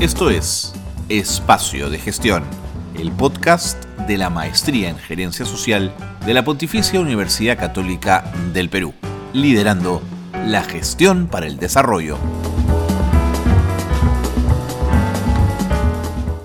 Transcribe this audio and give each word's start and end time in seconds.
Esto 0.00 0.30
es 0.30 0.72
Espacio 1.08 1.90
de 1.90 1.98
Gestión, 1.98 2.44
el 2.96 3.10
podcast 3.10 3.84
de 4.06 4.16
la 4.16 4.30
Maestría 4.30 4.90
en 4.90 4.96
Gerencia 4.96 5.44
Social 5.44 5.92
de 6.24 6.34
la 6.34 6.44
Pontificia 6.44 7.00
Universidad 7.00 7.58
Católica 7.58 8.32
del 8.54 8.70
Perú, 8.70 8.94
liderando 9.32 10.00
la 10.46 10.62
gestión 10.62 11.26
para 11.26 11.48
el 11.48 11.58
desarrollo. 11.58 12.16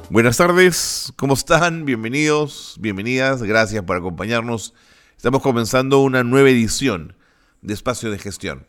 Buenas 0.10 0.38
tardes, 0.38 1.14
¿cómo 1.16 1.36
están? 1.36 1.86
Bienvenidos, 1.86 2.78
bienvenidas, 2.80 3.44
gracias 3.44 3.84
por 3.84 3.98
acompañarnos. 3.98 4.74
Estamos 5.16 5.44
comenzando 5.44 6.00
una 6.00 6.24
nueva 6.24 6.50
edición 6.50 7.16
de 7.62 7.76
Espacio 7.76 8.10
de 8.10 8.18
Gestión, 8.18 8.66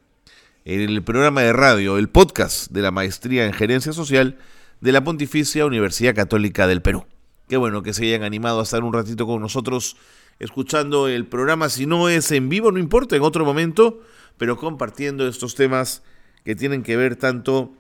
el 0.66 1.02
programa 1.02 1.40
de 1.40 1.54
radio, 1.54 1.96
el 1.96 2.10
podcast 2.10 2.70
de 2.70 2.82
la 2.82 2.90
Maestría 2.90 3.46
en 3.46 3.54
Gerencia 3.54 3.94
Social 3.94 4.36
de 4.80 4.92
la 4.92 5.04
Pontificia 5.04 5.66
Universidad 5.66 6.14
Católica 6.14 6.66
del 6.66 6.82
Perú. 6.82 7.06
Qué 7.48 7.56
bueno 7.56 7.82
que 7.82 7.92
se 7.92 8.04
hayan 8.04 8.22
animado 8.22 8.60
a 8.60 8.62
estar 8.62 8.82
un 8.84 8.92
ratito 8.92 9.26
con 9.26 9.40
nosotros 9.40 9.96
escuchando 10.38 11.08
el 11.08 11.26
programa, 11.26 11.68
si 11.68 11.86
no 11.86 12.08
es 12.08 12.30
en 12.32 12.48
vivo, 12.48 12.72
no 12.72 12.78
importa, 12.78 13.16
en 13.16 13.22
otro 13.22 13.44
momento, 13.44 14.00
pero 14.38 14.56
compartiendo 14.56 15.28
estos 15.28 15.54
temas 15.54 16.02
que 16.44 16.56
tienen 16.56 16.82
que 16.82 16.96
ver 16.96 17.16
tanto 17.16 17.72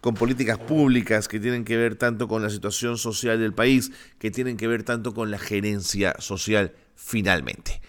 con 0.00 0.14
políticas 0.14 0.58
públicas, 0.58 1.28
que 1.28 1.40
tienen 1.40 1.64
que 1.64 1.76
ver 1.76 1.96
tanto 1.96 2.28
con 2.28 2.42
la 2.42 2.50
situación 2.50 2.98
social 2.98 3.38
del 3.40 3.52
país, 3.52 3.90
que 4.18 4.30
tienen 4.30 4.56
que 4.56 4.68
ver 4.68 4.84
tanto 4.84 5.12
con 5.12 5.30
la 5.30 5.38
gerencia 5.38 6.14
social 6.18 6.72
finalmente. 6.94 7.80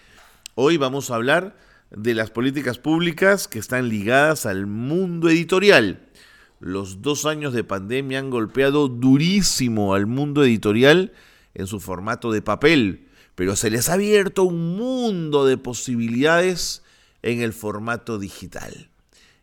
Hoy 0.54 0.76
vamos 0.76 1.10
a 1.10 1.14
hablar 1.14 1.56
de 1.90 2.14
las 2.14 2.30
políticas 2.30 2.78
públicas 2.78 3.48
que 3.48 3.58
están 3.58 3.88
ligadas 3.88 4.46
al 4.46 4.66
mundo 4.66 5.28
editorial 5.28 6.08
los 6.60 7.00
dos 7.00 7.24
años 7.24 7.54
de 7.54 7.64
pandemia 7.64 8.18
han 8.18 8.30
golpeado 8.30 8.88
durísimo 8.88 9.94
al 9.94 10.06
mundo 10.06 10.44
editorial 10.44 11.12
en 11.54 11.66
su 11.66 11.80
formato 11.80 12.30
de 12.30 12.42
papel, 12.42 13.08
pero 13.34 13.56
se 13.56 13.70
les 13.70 13.88
ha 13.88 13.94
abierto 13.94 14.44
un 14.44 14.76
mundo 14.76 15.46
de 15.46 15.56
posibilidades 15.56 16.82
en 17.22 17.40
el 17.40 17.54
formato 17.54 18.18
digital. 18.18 18.90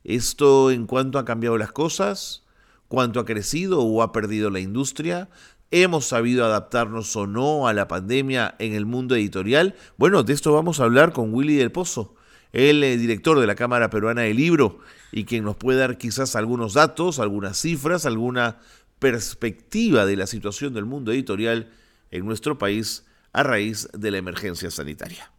Esto 0.04 0.72
en 0.72 0.86
cuanto 0.86 1.18
ha 1.18 1.26
cambiado 1.26 1.58
las 1.58 1.72
cosas, 1.72 2.44
cuánto 2.88 3.20
ha 3.20 3.26
crecido 3.26 3.82
o 3.82 4.04
ha 4.04 4.12
perdido 4.12 4.52
la 4.52 4.60
industria, 4.60 5.28
hemos 5.72 6.06
sabido 6.06 6.46
adaptarnos 6.46 7.16
o 7.16 7.26
no 7.26 7.68
a 7.68 7.74
la 7.74 7.88
pandemia 7.88 8.56
en 8.60 8.74
el 8.74 8.86
mundo 8.86 9.16
editorial. 9.16 9.76
Bueno, 9.98 10.24
de 10.24 10.34
esto 10.34 10.54
vamos 10.54 10.80
a 10.80 10.84
hablar 10.84 11.14
con 11.14 11.34
Willy 11.34 11.56
del 11.56 11.72
Pozo, 11.72 12.14
el 12.58 12.84
eh, 12.84 12.98
director 12.98 13.40
de 13.40 13.46
la 13.46 13.54
Cámara 13.54 13.92
Peruana 13.92 14.24
del 14.24 14.36
Libro 14.36 14.80
y 15.12 15.26
quien 15.26 15.44
nos 15.44 15.56
puede 15.56 15.80
dar 15.80 16.00
quizás 16.00 16.36
algunos 16.36 16.74
datos, 16.74 17.20
algunas 17.20 17.60
cifras, 17.60 18.08
alguna 18.08 18.58
perspectiva 18.98 20.08
de 20.08 20.16
la 20.16 20.26
situación 20.26 20.74
del 20.74 20.86
mundo 20.86 21.12
editorial 21.12 21.70
en 22.10 22.26
nuestro 22.26 22.58
país 22.58 23.06
a 23.32 23.44
raíz 23.44 23.88
de 23.94 24.10
la 24.10 24.18
emergencia 24.18 24.72
sanitaria. 24.72 25.32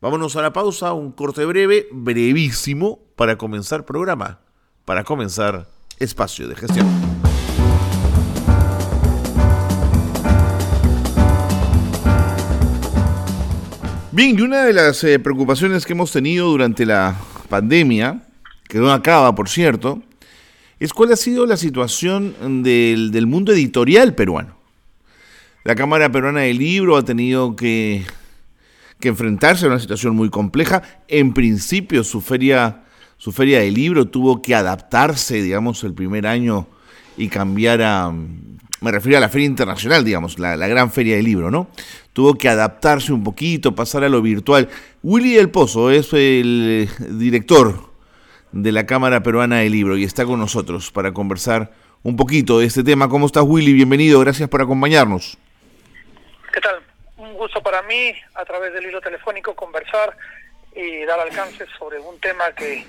Vámonos 0.00 0.36
a 0.36 0.42
la 0.42 0.52
pausa, 0.52 0.92
un 0.92 1.10
corte 1.10 1.44
breve, 1.44 1.88
brevísimo, 1.90 3.00
para 3.16 3.36
comenzar 3.36 3.84
programa, 3.84 4.40
para 4.84 5.02
comenzar 5.02 5.68
espacio 5.98 6.46
de 6.46 6.54
gestión. 6.54 6.86
Bien, 14.14 14.38
y 14.38 14.42
una 14.42 14.62
de 14.62 14.72
las 14.72 15.02
eh, 15.02 15.18
preocupaciones 15.18 15.84
que 15.84 15.92
hemos 15.92 16.12
tenido 16.12 16.46
durante 16.46 16.86
la 16.86 17.16
pandemia, 17.48 18.22
que 18.68 18.78
no 18.78 18.92
acaba, 18.92 19.34
por 19.34 19.48
cierto, 19.48 20.04
es 20.78 20.92
cuál 20.92 21.10
ha 21.12 21.16
sido 21.16 21.46
la 21.46 21.56
situación 21.56 22.62
del, 22.62 23.26
mundo 23.26 23.52
editorial 23.52 24.14
peruano. 24.14 24.56
La 25.64 25.74
Cámara 25.74 26.12
Peruana 26.12 26.42
del 26.42 26.58
Libro 26.58 26.96
ha 26.96 27.04
tenido 27.04 27.56
que, 27.56 28.04
que, 29.00 29.08
enfrentarse 29.08 29.64
a 29.64 29.70
una 29.70 29.80
situación 29.80 30.14
muy 30.14 30.30
compleja. 30.30 30.82
En 31.08 31.34
principio, 31.34 32.04
su 32.04 32.20
feria, 32.20 32.84
su 33.16 33.32
feria 33.32 33.58
del 33.58 33.74
libro 33.74 34.06
tuvo 34.06 34.42
que 34.42 34.54
adaptarse, 34.54 35.42
digamos, 35.42 35.82
el 35.82 35.92
primer 35.92 36.28
año 36.28 36.68
y 37.16 37.26
cambiar 37.26 37.82
a, 37.82 38.14
me 38.80 38.90
refiero 38.90 39.18
a 39.18 39.20
la 39.20 39.28
Feria 39.28 39.46
Internacional, 39.46 40.04
digamos, 40.04 40.38
la, 40.38 40.56
gran 40.56 40.90
Feria 40.90 41.16
del 41.16 41.24
Libro, 41.24 41.50
¿no? 41.50 41.68
Tuvo 42.12 42.34
que 42.34 42.48
adaptarse 42.48 43.12
un 43.12 43.24
poquito, 43.24 43.74
pasar 43.74 44.04
a 44.04 44.08
lo 44.08 44.20
virtual. 44.20 44.68
Willy 45.02 45.34
del 45.34 45.50
Pozo 45.50 45.90
es 45.90 46.12
el 46.12 46.88
director 47.18 47.94
de 48.52 48.72
la 48.72 48.86
Cámara 48.86 49.22
Peruana 49.22 49.60
del 49.60 49.72
Libro 49.72 49.96
y 49.96 50.04
está 50.04 50.24
con 50.24 50.38
nosotros 50.38 50.90
para 50.90 51.12
conversar 51.12 51.72
un 52.02 52.16
poquito 52.16 52.58
de 52.58 52.66
este 52.66 52.84
tema. 52.84 53.08
¿Cómo 53.08 53.26
estás, 53.26 53.44
Willy? 53.46 53.72
Bienvenido, 53.72 54.20
gracias 54.20 54.48
por 54.48 54.60
acompañarnos. 54.60 55.38
¿Qué 56.52 56.60
tal? 56.60 56.82
Un 57.16 57.34
gusto 57.34 57.62
para 57.62 57.82
mí, 57.82 58.12
a 58.34 58.44
través 58.44 58.72
del 58.74 58.86
hilo 58.86 59.00
telefónico, 59.00 59.54
conversar 59.54 60.16
y 60.76 61.04
dar 61.04 61.18
alcance 61.20 61.64
sobre 61.78 61.98
un 61.98 62.18
tema 62.20 62.52
que, 62.56 62.86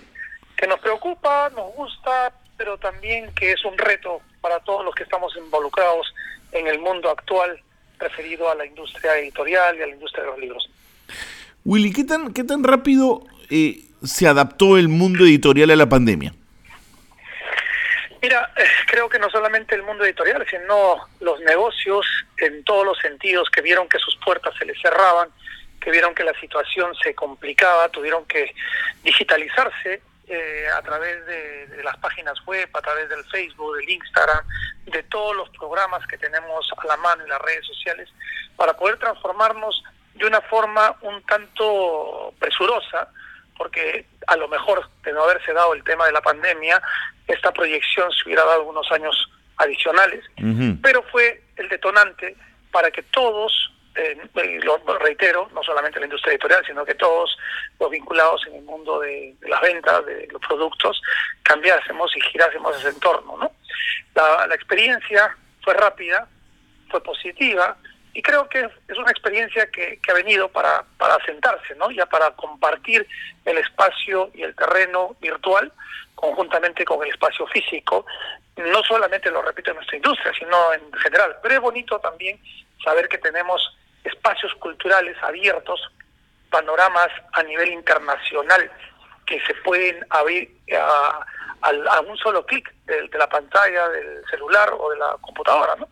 que 0.58 0.68
nos 0.68 0.80
preocupa, 0.80 1.50
nos 1.56 1.74
gusta, 1.74 2.34
pero 2.58 2.78
también 2.78 3.32
que 3.34 3.54
es 3.54 3.64
un 3.64 3.78
reto 3.78 4.22
para 4.46 4.60
todos 4.60 4.86
los 4.86 4.94
que 4.94 5.02
estamos 5.02 5.36
involucrados 5.38 6.14
en 6.52 6.68
el 6.68 6.78
mundo 6.78 7.10
actual 7.10 7.60
referido 7.98 8.48
a 8.48 8.54
la 8.54 8.64
industria 8.64 9.18
editorial 9.18 9.76
y 9.76 9.82
a 9.82 9.88
la 9.88 9.94
industria 9.94 10.24
de 10.24 10.30
los 10.30 10.40
libros. 10.40 10.70
Willy, 11.64 11.92
¿qué 11.92 12.04
tan, 12.04 12.32
qué 12.32 12.44
tan 12.44 12.64
rápido 12.64 13.24
eh, 13.50 13.86
se 14.04 14.28
adaptó 14.28 14.78
el 14.78 14.88
mundo 14.88 15.24
editorial 15.24 15.72
a 15.72 15.76
la 15.76 15.90
pandemia? 15.90 16.32
Mira, 18.22 18.54
eh, 18.56 18.66
creo 18.86 19.10
que 19.10 19.18
no 19.18 19.32
solamente 19.32 19.74
el 19.74 19.82
mundo 19.82 20.06
editorial, 20.06 20.46
sino 20.48 21.08
los 21.22 21.40
negocios 21.40 22.06
en 22.38 22.64
todos 22.66 22.86
los 22.86 23.00
sentidos 23.00 23.50
que 23.50 23.64
vieron 23.64 23.90
que 23.90 23.98
sus 23.98 24.16
puertas 24.24 24.54
se 24.60 24.66
les 24.66 24.80
cerraban, 24.80 25.30
que 25.82 25.90
vieron 25.90 26.14
que 26.14 26.24
la 26.24 26.40
situación 26.40 26.94
se 27.04 27.16
complicaba, 27.16 27.90
tuvieron 27.90 28.26
que 28.26 28.54
digitalizarse 29.04 30.04
eh, 30.28 30.68
a 30.76 30.82
través 30.82 31.26
de, 31.26 31.84
las 31.84 31.98
páginas 31.98 32.38
web, 32.46 32.68
a 32.74 32.82
través 32.82 33.10
del 33.10 33.24
Facebook, 33.26 33.76
del 33.78 33.90
Instagram, 33.90 34.44
de 34.86 35.04
todos 35.04 35.36
los 35.36 35.50
programas 35.50 36.06
que 36.08 36.18
tenemos 36.18 36.68
a 36.76 36.88
la 36.88 36.98
mano 36.98 37.24
en 37.24 37.30
las 37.30 37.42
redes 37.42 37.66
sociales, 37.66 38.10
para 38.56 38.76
poder 38.76 38.98
transformarnos 38.98 39.84
de 40.16 40.26
una 40.26 40.42
forma 40.42 40.96
un 41.02 41.22
tanto 41.24 42.34
presurosa, 42.40 43.10
porque 43.58 44.08
a 44.28 44.36
lo 44.36 44.48
mejor 44.48 44.90
de 45.04 45.14
no 45.14 45.24
haberse 45.24 45.54
dado 45.54 45.74
el 45.74 45.84
tema 45.84 46.06
de 46.06 46.12
la 46.12 46.22
pandemia, 46.22 46.82
esta 47.28 47.52
proyección 47.52 48.12
se 48.12 48.26
hubiera 48.26 48.44
dado 48.46 48.64
unos 48.64 48.92
años 48.92 49.30
adicionales, 49.58 50.24
pero 50.82 51.04
fue 51.04 51.44
el 51.56 51.70
detonante 51.70 52.36
para 52.72 52.92
que 52.92 53.04
todos 53.04 53.72
eh, 53.96 54.18
lo 54.64 54.78
reitero, 55.00 55.50
no 55.54 55.64
solamente 55.64 56.00
la 56.00 56.06
industria 56.06 56.34
editorial, 56.34 56.64
sino 56.66 56.86
que 56.86 56.96
todos 56.96 57.38
los 57.80 57.90
vinculados 57.90 58.46
en 58.48 58.56
el 58.56 58.64
mundo 58.64 59.00
de, 59.00 59.36
las 59.42 59.62
ventas, 59.62 60.06
de 60.06 60.28
los 60.32 60.42
productos, 60.42 61.02
cambiásemos 61.44 62.16
y 62.16 62.22
girásemos 62.22 62.78
ese 62.78 62.90
entorno. 62.90 63.38
¿no? 63.38 63.52
La, 64.14 64.54
experiencia 64.54 65.36
fue 65.64 65.74
rápida, 65.74 66.28
fue 66.90 67.02
positiva, 67.02 67.78
y 68.14 68.22
creo 68.22 68.48
que 68.48 68.70
es 68.88 68.98
una 68.98 69.12
experiencia 69.12 69.70
que, 69.70 70.00
ha 70.10 70.14
venido 70.14 70.50
para, 70.50 70.84
para 70.98 71.18
sentarse, 71.26 71.76
¿no? 71.76 71.92
ya 71.92 72.06
para 72.06 72.32
compartir 72.32 73.08
el 73.44 73.58
espacio 73.58 74.32
y 74.34 74.44
el 74.44 74.56
terreno 74.56 75.16
virtual 75.20 75.72
conjuntamente 76.16 76.86
con 76.86 77.04
el 77.04 77.10
espacio 77.10 77.46
físico, 77.48 78.06
no 78.58 78.84
solamente 78.84 79.30
lo 79.30 79.42
repito 79.42 79.72
en 79.72 79.78
nuestra 79.78 79.98
industria, 79.98 80.32
sino 80.38 80.74
en 80.74 80.94
general, 80.94 81.36
pero 81.44 81.56
es 81.56 81.62
bonito 81.62 82.00
también 82.00 82.40
saber 82.84 83.10
que 83.10 83.18
tenemos 83.18 83.76
espacios 84.06 84.54
culturales 84.56 85.18
abiertos, 85.22 85.80
panoramas 86.50 87.10
a 87.34 87.44
nivel 87.44 87.70
internacional 87.74 88.72
que 89.26 89.42
se 89.42 89.54
pueden 89.56 90.06
abrir 90.10 90.56
a, 90.80 91.26
un 92.08 92.18
solo 92.18 92.46
clic 92.46 92.72
de, 92.86 93.10
la 93.18 93.28
pantalla 93.28 93.90
del 93.90 94.24
celular 94.30 94.70
o 94.78 94.92
de 94.92 94.98
la 94.98 95.18
computadora. 95.20 95.76
¿no? 95.76 95.90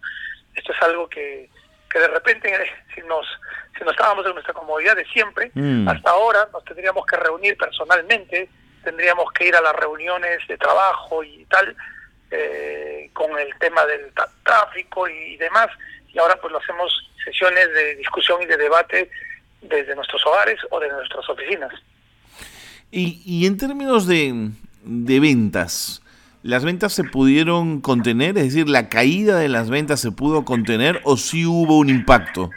Esto 0.53 0.71
es 0.71 0.81
algo 0.83 1.09
que, 1.09 1.49
que 1.89 1.99
de 1.99 2.07
repente, 2.07 2.71
si 2.93 3.01
nos, 3.01 3.25
si 3.77 3.83
no 3.83 3.91
estábamos 3.91 4.25
en 4.25 4.33
nuestra 4.33 4.53
comodidad 4.53 4.95
de 4.95 5.05
siempre, 5.05 5.51
mm. 5.53 5.87
hasta 5.87 6.11
ahora 6.11 6.47
nos 6.51 6.63
tendríamos 6.65 7.05
que 7.05 7.17
reunir 7.17 7.57
personalmente, 7.57 8.49
tendríamos 8.83 9.31
que 9.31 9.47
ir 9.47 9.55
a 9.55 9.61
las 9.61 9.75
reuniones 9.75 10.39
de 10.47 10.57
trabajo 10.57 11.23
y 11.23 11.45
tal, 11.45 11.75
eh, 12.31 13.09
con 13.13 13.37
el 13.37 13.53
tema 13.59 13.85
del 13.85 14.11
tráfico 14.43 15.07
y 15.07 15.37
demás, 15.37 15.67
y 16.13 16.19
ahora 16.19 16.37
pues 16.39 16.51
lo 16.51 16.59
hacemos 16.59 16.91
sesiones 17.23 17.73
de 17.73 17.95
discusión 17.95 18.41
y 18.41 18.45
de 18.45 18.57
debate 18.57 19.09
desde 19.61 19.95
nuestros 19.95 20.25
hogares 20.25 20.59
o 20.69 20.79
desde 20.79 20.95
nuestras 20.95 21.27
oficinas. 21.29 21.73
Y, 22.91 23.21
y 23.25 23.47
en 23.47 23.57
términos 23.57 24.07
de, 24.07 24.51
de 24.83 25.19
ventas, 25.19 26.03
¿las 26.43 26.63
ventas 26.63 26.93
se 26.93 27.03
pudieron 27.03 27.81
contener? 27.81 28.37
Es 28.37 28.53
decir, 28.53 28.69
¿la 28.69 28.89
caída 28.89 29.39
de 29.39 29.49
las 29.49 29.69
ventas 29.69 29.99
se 29.99 30.11
pudo 30.11 30.45
contener 30.45 31.01
o 31.03 31.17
sí 31.17 31.45
hubo 31.45 31.77
un 31.77 31.89
impacto? 31.89 32.51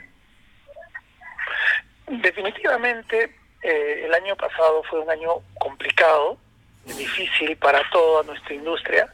Definitivamente, 2.06 3.34
eh, 3.62 4.02
el 4.04 4.14
año 4.14 4.36
pasado 4.36 4.82
fue 4.90 5.00
un 5.00 5.10
año 5.10 5.30
complicado, 5.58 6.36
difícil 6.84 7.56
para 7.56 7.82
toda 7.90 8.22
nuestra 8.24 8.54
industria, 8.54 9.08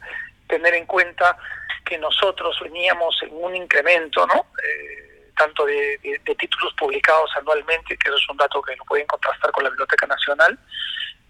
tener 0.47 0.75
en 0.75 0.85
cuenta 0.85 1.37
que 1.83 1.97
nosotros 1.97 2.57
veníamos 2.61 3.15
en 3.23 3.29
un 3.33 3.55
incremento, 3.55 4.25
¿no? 4.27 4.47
Eh, 4.63 5.31
tanto 5.35 5.65
de, 5.65 5.99
títulos 6.37 6.73
publicados 6.77 7.31
anualmente, 7.37 7.97
que 7.97 8.09
eso 8.09 8.17
es 8.17 8.29
un 8.29 8.37
dato 8.37 8.61
que 8.61 8.75
lo 8.75 8.85
pueden 8.85 9.07
contrastar 9.07 9.51
con 9.51 9.63
la 9.63 9.69
Biblioteca 9.69 10.05
Nacional, 10.05 10.57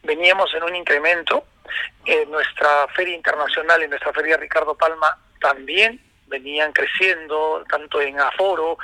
veníamos 0.03 0.53
en 0.53 0.63
un 0.63 0.75
incremento. 0.75 1.45
En 2.05 2.29
nuestra 2.29 2.88
feria 2.89 3.15
internacional, 3.15 3.81
en 3.81 3.89
nuestra 3.89 4.11
feria 4.11 4.38
Ricardo 4.38 4.75
Palma, 4.75 5.17
también 5.39 6.00
venían 6.27 6.73
creciendo, 6.73 7.63
tanto 7.69 8.01
en 8.01 8.19
aforo, 8.19 8.77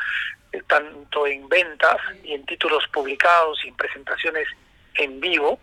eh, 0.52 0.62
tanto 0.68 1.28
en 1.28 1.48
ventas 1.50 1.98
y 2.24 2.34
en 2.34 2.46
títulos 2.46 2.84
publicados 2.94 3.64
y 3.66 3.70
en 3.70 3.76
presentaciones 3.76 4.48
en 4.96 5.20
vivo. 5.20 5.60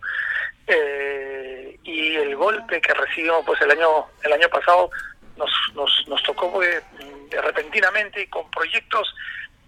Eh, 0.67 1.79
y 1.85 2.17
el 2.17 2.35
golpe 2.35 2.81
que 2.81 2.93
recibimos 2.93 3.45
pues 3.47 3.61
el 3.63 3.71
año 3.71 4.07
el 4.25 4.33
año 4.33 4.49
pasado 4.49 4.91
nos, 5.37 5.51
nos, 5.75 6.09
nos 6.09 6.23
tocó 6.23 6.61
de, 6.61 6.83
repentinamente 7.31 8.23
y 8.23 8.27
con 8.27 8.51
proyectos 8.51 9.15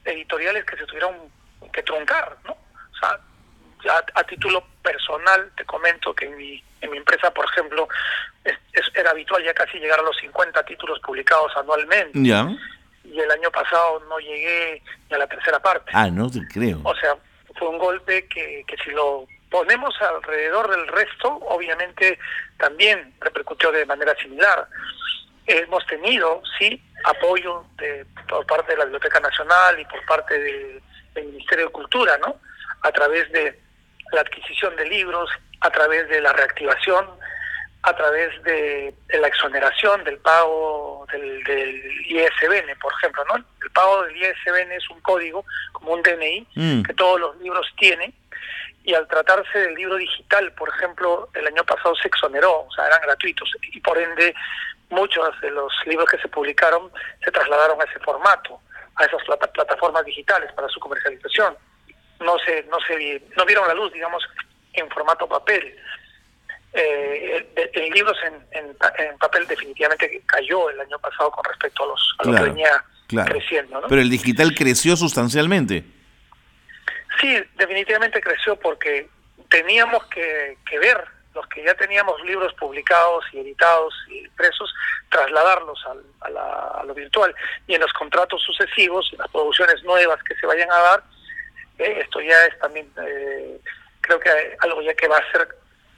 editoriales 0.04 0.64
que 0.64 0.76
se 0.76 0.86
tuvieron 0.86 1.14
que 1.72 1.82
truncar, 1.82 2.36
¿no? 2.44 2.52
O 2.52 3.00
sea, 3.00 4.04
a 4.14 4.24
título 4.24 4.64
personal 4.82 5.50
te 5.56 5.64
comento 5.64 6.14
que 6.14 6.26
en 6.26 6.36
mi, 6.36 6.62
en 6.80 6.90
mi 6.90 6.96
empresa, 6.96 7.32
por 7.32 7.44
ejemplo, 7.46 7.88
es, 8.44 8.56
era 8.94 9.10
habitual 9.10 9.44
ya 9.44 9.54
casi 9.54 9.78
llegar 9.78 10.00
a 10.00 10.02
los 10.02 10.16
50 10.18 10.64
títulos 10.64 10.98
publicados 11.00 11.52
anualmente. 11.56 12.18
Ya. 12.22 12.48
Y 13.04 13.18
el 13.18 13.30
año 13.30 13.50
pasado 13.50 14.00
no 14.08 14.18
llegué 14.18 14.82
ni 15.08 15.16
a 15.16 15.18
la 15.18 15.26
tercera 15.26 15.60
parte. 15.60 15.90
Ah, 15.94 16.08
no 16.10 16.30
te 16.30 16.40
creo. 16.48 16.80
O 16.84 16.94
sea, 16.96 17.16
fue 17.58 17.68
un 17.68 17.78
golpe 17.78 18.26
que, 18.28 18.64
que 18.66 18.76
si 18.84 18.90
lo 18.90 19.26
ponemos 19.50 19.94
alrededor 20.00 20.70
del 20.70 20.86
resto, 20.88 21.28
obviamente 21.48 22.18
también 22.58 23.14
repercutió 23.20 23.72
de 23.72 23.86
manera 23.86 24.14
similar. 24.16 24.68
Hemos 25.48 25.84
tenido, 25.86 26.42
sí, 26.58 26.82
apoyo 27.04 27.64
de, 27.78 28.04
por 28.28 28.44
parte 28.46 28.72
de 28.72 28.78
la 28.78 28.84
Biblioteca 28.84 29.18
Nacional 29.18 29.80
y 29.80 29.84
por 29.86 30.04
parte 30.04 30.38
del 30.38 31.26
Ministerio 31.26 31.66
de 31.66 31.72
Cultura, 31.72 32.18
¿no? 32.18 32.36
A 32.82 32.92
través 32.92 33.30
de 33.32 33.58
la 34.12 34.20
adquisición 34.20 34.76
de 34.76 34.86
libros, 34.86 35.30
a 35.60 35.70
través 35.70 36.08
de 36.08 36.20
la 36.20 36.32
reactivación, 36.32 37.06
a 37.82 37.96
través 37.96 38.42
de, 38.42 38.94
la 39.20 39.28
exoneración 39.28 40.04
del 40.04 40.18
pago 40.18 41.06
del, 41.12 41.42
del, 41.44 42.06
ISBN, 42.06 42.78
por 42.80 42.92
ejemplo, 42.92 43.24
¿no? 43.24 43.36
El 43.36 43.70
pago 43.72 44.02
del 44.04 44.16
ISBN 44.16 44.72
es 44.72 44.88
un 44.90 45.00
código, 45.00 45.44
como 45.72 45.92
un 45.92 46.02
DNI, 46.02 46.46
mm. 46.54 46.82
que 46.82 46.94
todos 46.94 47.20
los 47.20 47.36
libros 47.38 47.66
tienen, 47.78 48.12
y 48.84 48.94
al 48.94 49.06
tratarse 49.06 49.58
del 49.58 49.74
libro 49.74 49.96
digital, 49.96 50.52
por 50.52 50.68
ejemplo, 50.70 51.28
el 51.34 51.46
año 51.46 51.64
pasado 51.64 51.94
se 51.96 52.08
exoneró, 52.08 52.62
o 52.62 52.72
sea, 52.72 52.86
eran 52.86 53.02
gratuitos, 53.02 53.50
y 53.72 53.80
por 53.80 53.98
ende 53.98 54.34
muchos 54.90 55.40
de 55.40 55.50
los 55.50 55.72
libros 55.86 56.08
que 56.10 56.18
se 56.18 56.28
publicaron 56.28 56.90
se 57.24 57.30
trasladaron 57.30 57.80
a 57.80 57.84
ese 57.84 57.98
formato, 58.00 58.60
a 58.96 59.04
esas 59.04 59.22
plataformas 59.52 60.04
digitales 60.04 60.52
para 60.52 60.68
su 60.68 60.80
comercialización. 60.80 61.56
No 62.20 62.36
se, 62.38 62.64
no 62.64 62.78
se, 62.80 63.22
no 63.36 63.44
vieron 63.44 63.68
la 63.68 63.74
luz, 63.74 63.92
digamos, 63.92 64.22
en 64.72 64.88
formato 64.90 65.28
papel. 65.28 65.76
Eh, 66.72 67.48
el, 67.74 67.90
libros 67.90 68.16
en, 68.24 68.46
en, 68.52 69.18
papel 69.18 69.46
definitivamente 69.46 70.22
cayó 70.26 70.68
el 70.70 70.80
año 70.80 70.98
pasado 70.98 71.30
con 71.30 71.42
respecto 71.44 71.84
a 71.84 71.86
los 71.86 72.14
a 72.18 72.24
lo 72.24 72.36
que 72.36 72.42
venía 72.50 72.84
creciendo. 73.24 73.82
Pero 73.88 74.00
el 74.00 74.10
digital 74.10 74.54
creció 74.54 74.96
sustancialmente. 74.96 75.84
Sí, 77.20 77.38
definitivamente 77.56 78.20
creció 78.20 78.56
porque 78.56 79.08
teníamos 79.48 80.04
que, 80.06 80.58
que 80.68 80.78
ver 80.78 81.04
los 81.34 81.46
que 81.48 81.62
ya 81.62 81.74
teníamos 81.74 82.20
libros 82.24 82.52
publicados 82.54 83.24
y 83.32 83.40
editados 83.40 83.94
y 84.08 84.18
impresos, 84.20 84.72
trasladarlos 85.10 85.78
al, 85.86 86.36
a, 86.36 86.82
lo 86.84 86.94
virtual. 86.94 87.34
Y 87.66 87.74
en 87.74 87.80
los 87.80 87.92
contratos 87.92 88.42
sucesivos, 88.42 89.08
en 89.12 89.18
las 89.18 89.28
producciones 89.28 89.82
nuevas 89.84 90.22
que 90.22 90.34
se 90.36 90.46
vayan 90.46 90.70
a 90.70 90.78
dar, 90.78 91.02
eh, 91.78 92.00
esto 92.02 92.20
ya 92.20 92.46
es 92.46 92.58
también, 92.58 92.90
eh, 93.06 93.60
creo 94.00 94.18
que 94.18 94.30
algo 94.60 94.82
ya 94.82 94.94
que 94.94 95.08
va 95.08 95.18
a 95.18 95.32
ser 95.32 95.48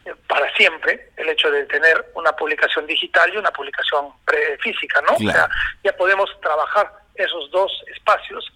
eh, 0.05 0.15
para 0.27 0.53
siempre, 0.55 1.11
el 1.17 1.29
hecho 1.29 1.51
de 1.51 1.65
tener 1.67 2.13
una 2.15 2.33
publicación 2.33 2.87
digital 2.87 3.33
y 3.33 3.39
una 3.39 3.51
publicación 3.51 4.13
física, 4.61 5.03
¿no? 5.03 5.15
O 5.15 5.31
sea, 5.31 5.49
ya 5.83 5.93
podemos 5.97 6.31
trabajar 6.41 6.91
esos 7.15 7.51
dos 7.51 7.73
espacios 7.95 8.51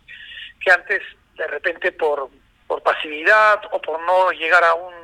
que 0.60 0.70
antes, 0.70 1.02
de 1.34 1.46
repente, 1.46 1.92
por, 1.92 2.28
por 2.66 2.82
pasividad 2.82 3.60
o 3.72 3.80
por 3.80 4.00
no 4.02 4.30
llegar 4.32 4.64
a 4.64 4.74
un 4.74 4.94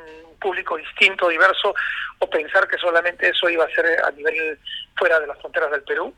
público 0.41 0.77
distinto, 0.77 1.29
diverso, 1.29 1.75
o 2.19 2.29
pensar 2.29 2.67
que 2.67 2.79
solamente 2.79 3.29
eso 3.29 3.49
iba 3.49 3.65
a 3.65 3.71
ser 3.71 3.87
a 4.05 4.11
nivel 4.11 4.59
fuera 4.97 5.21
de 5.21 5.27
las 5.27 5.39
fronteras 5.39 5.71
del 5.71 5.83
Perú, 5.83 6.13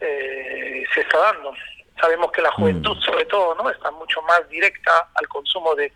eh, 0.00 0.84
se 0.92 1.00
está 1.00 1.18
dando. 1.18 1.54
Sabemos 2.00 2.30
que 2.32 2.42
la 2.42 2.50
juventud, 2.52 2.96
mm. 2.96 3.00
sobre 3.00 3.24
todo, 3.26 3.54
no 3.54 3.70
está 3.70 3.90
mucho 3.92 4.20
más 4.22 4.48
directa 4.48 5.08
al 5.14 5.28
consumo 5.28 5.74
de, 5.74 5.92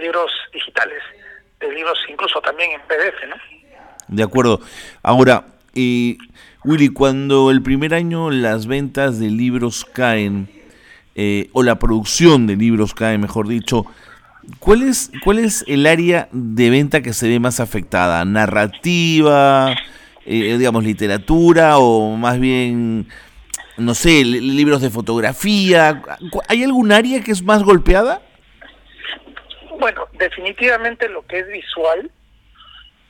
libros 0.00 0.32
digitales, 0.52 1.00
de 1.60 1.72
libros 1.72 1.96
incluso 2.08 2.40
también 2.40 2.72
en 2.72 2.80
PDF, 2.80 3.28
¿no? 3.28 3.36
De 4.08 4.24
acuerdo. 4.24 4.60
Ahora, 5.04 5.44
y 5.72 6.18
Willy, 6.64 6.88
cuando 6.88 7.52
el 7.52 7.62
primer 7.62 7.94
año 7.94 8.32
las 8.32 8.66
ventas 8.66 9.20
de 9.20 9.30
libros 9.30 9.84
caen, 9.84 10.48
eh, 11.14 11.48
o 11.52 11.62
la 11.62 11.78
producción 11.78 12.48
de 12.48 12.56
libros 12.56 12.92
cae, 12.92 13.18
mejor 13.18 13.46
dicho, 13.46 13.84
¿Cuál 14.58 14.82
es, 14.82 15.10
¿Cuál 15.22 15.38
es 15.38 15.64
el 15.68 15.86
área 15.86 16.28
de 16.32 16.70
venta 16.70 17.02
que 17.02 17.12
se 17.12 17.28
ve 17.28 17.38
más 17.38 17.60
afectada? 17.60 18.24
¿Narrativa, 18.24 19.74
eh, 20.24 20.56
digamos, 20.58 20.84
literatura 20.84 21.78
o 21.78 22.16
más 22.16 22.40
bien, 22.40 23.06
no 23.76 23.94
sé, 23.94 24.24
libros 24.24 24.80
de 24.80 24.90
fotografía? 24.90 26.02
¿Hay 26.48 26.62
algún 26.62 26.92
área 26.92 27.22
que 27.22 27.32
es 27.32 27.42
más 27.42 27.62
golpeada? 27.62 28.22
Bueno, 29.78 30.06
definitivamente 30.18 31.08
lo 31.08 31.26
que 31.26 31.40
es 31.40 31.48
visual, 31.48 32.10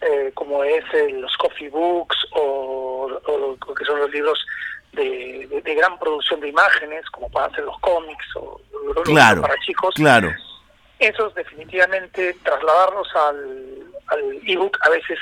eh, 0.01 0.33
como 0.35 0.65
es 0.65 0.85
los 1.13 1.37
coffee 1.37 1.69
books 1.69 2.17
o, 2.33 3.09
lo 3.27 3.75
que 3.75 3.85
son 3.85 4.01
los 4.01 4.11
libros 4.11 4.45
de, 4.93 5.63
gran 5.77 5.99
producción 5.99 6.41
de 6.41 6.49
imágenes, 6.49 7.09
como 7.11 7.29
pueden 7.31 7.51
ser 7.53 7.65
los 7.65 7.79
cómics 7.81 8.27
o 8.37 8.61
los 8.95 9.07
libros 9.07 9.41
para 9.41 9.59
chicos. 9.65 9.95
Claro 9.95 10.33
esos 10.99 11.35
definitivamente 11.35 12.35
trasladarlos 12.43 13.09
al, 13.15 13.79
al 14.07 14.41
ebook 14.47 14.79
a 14.83 14.91
veces 14.91 15.19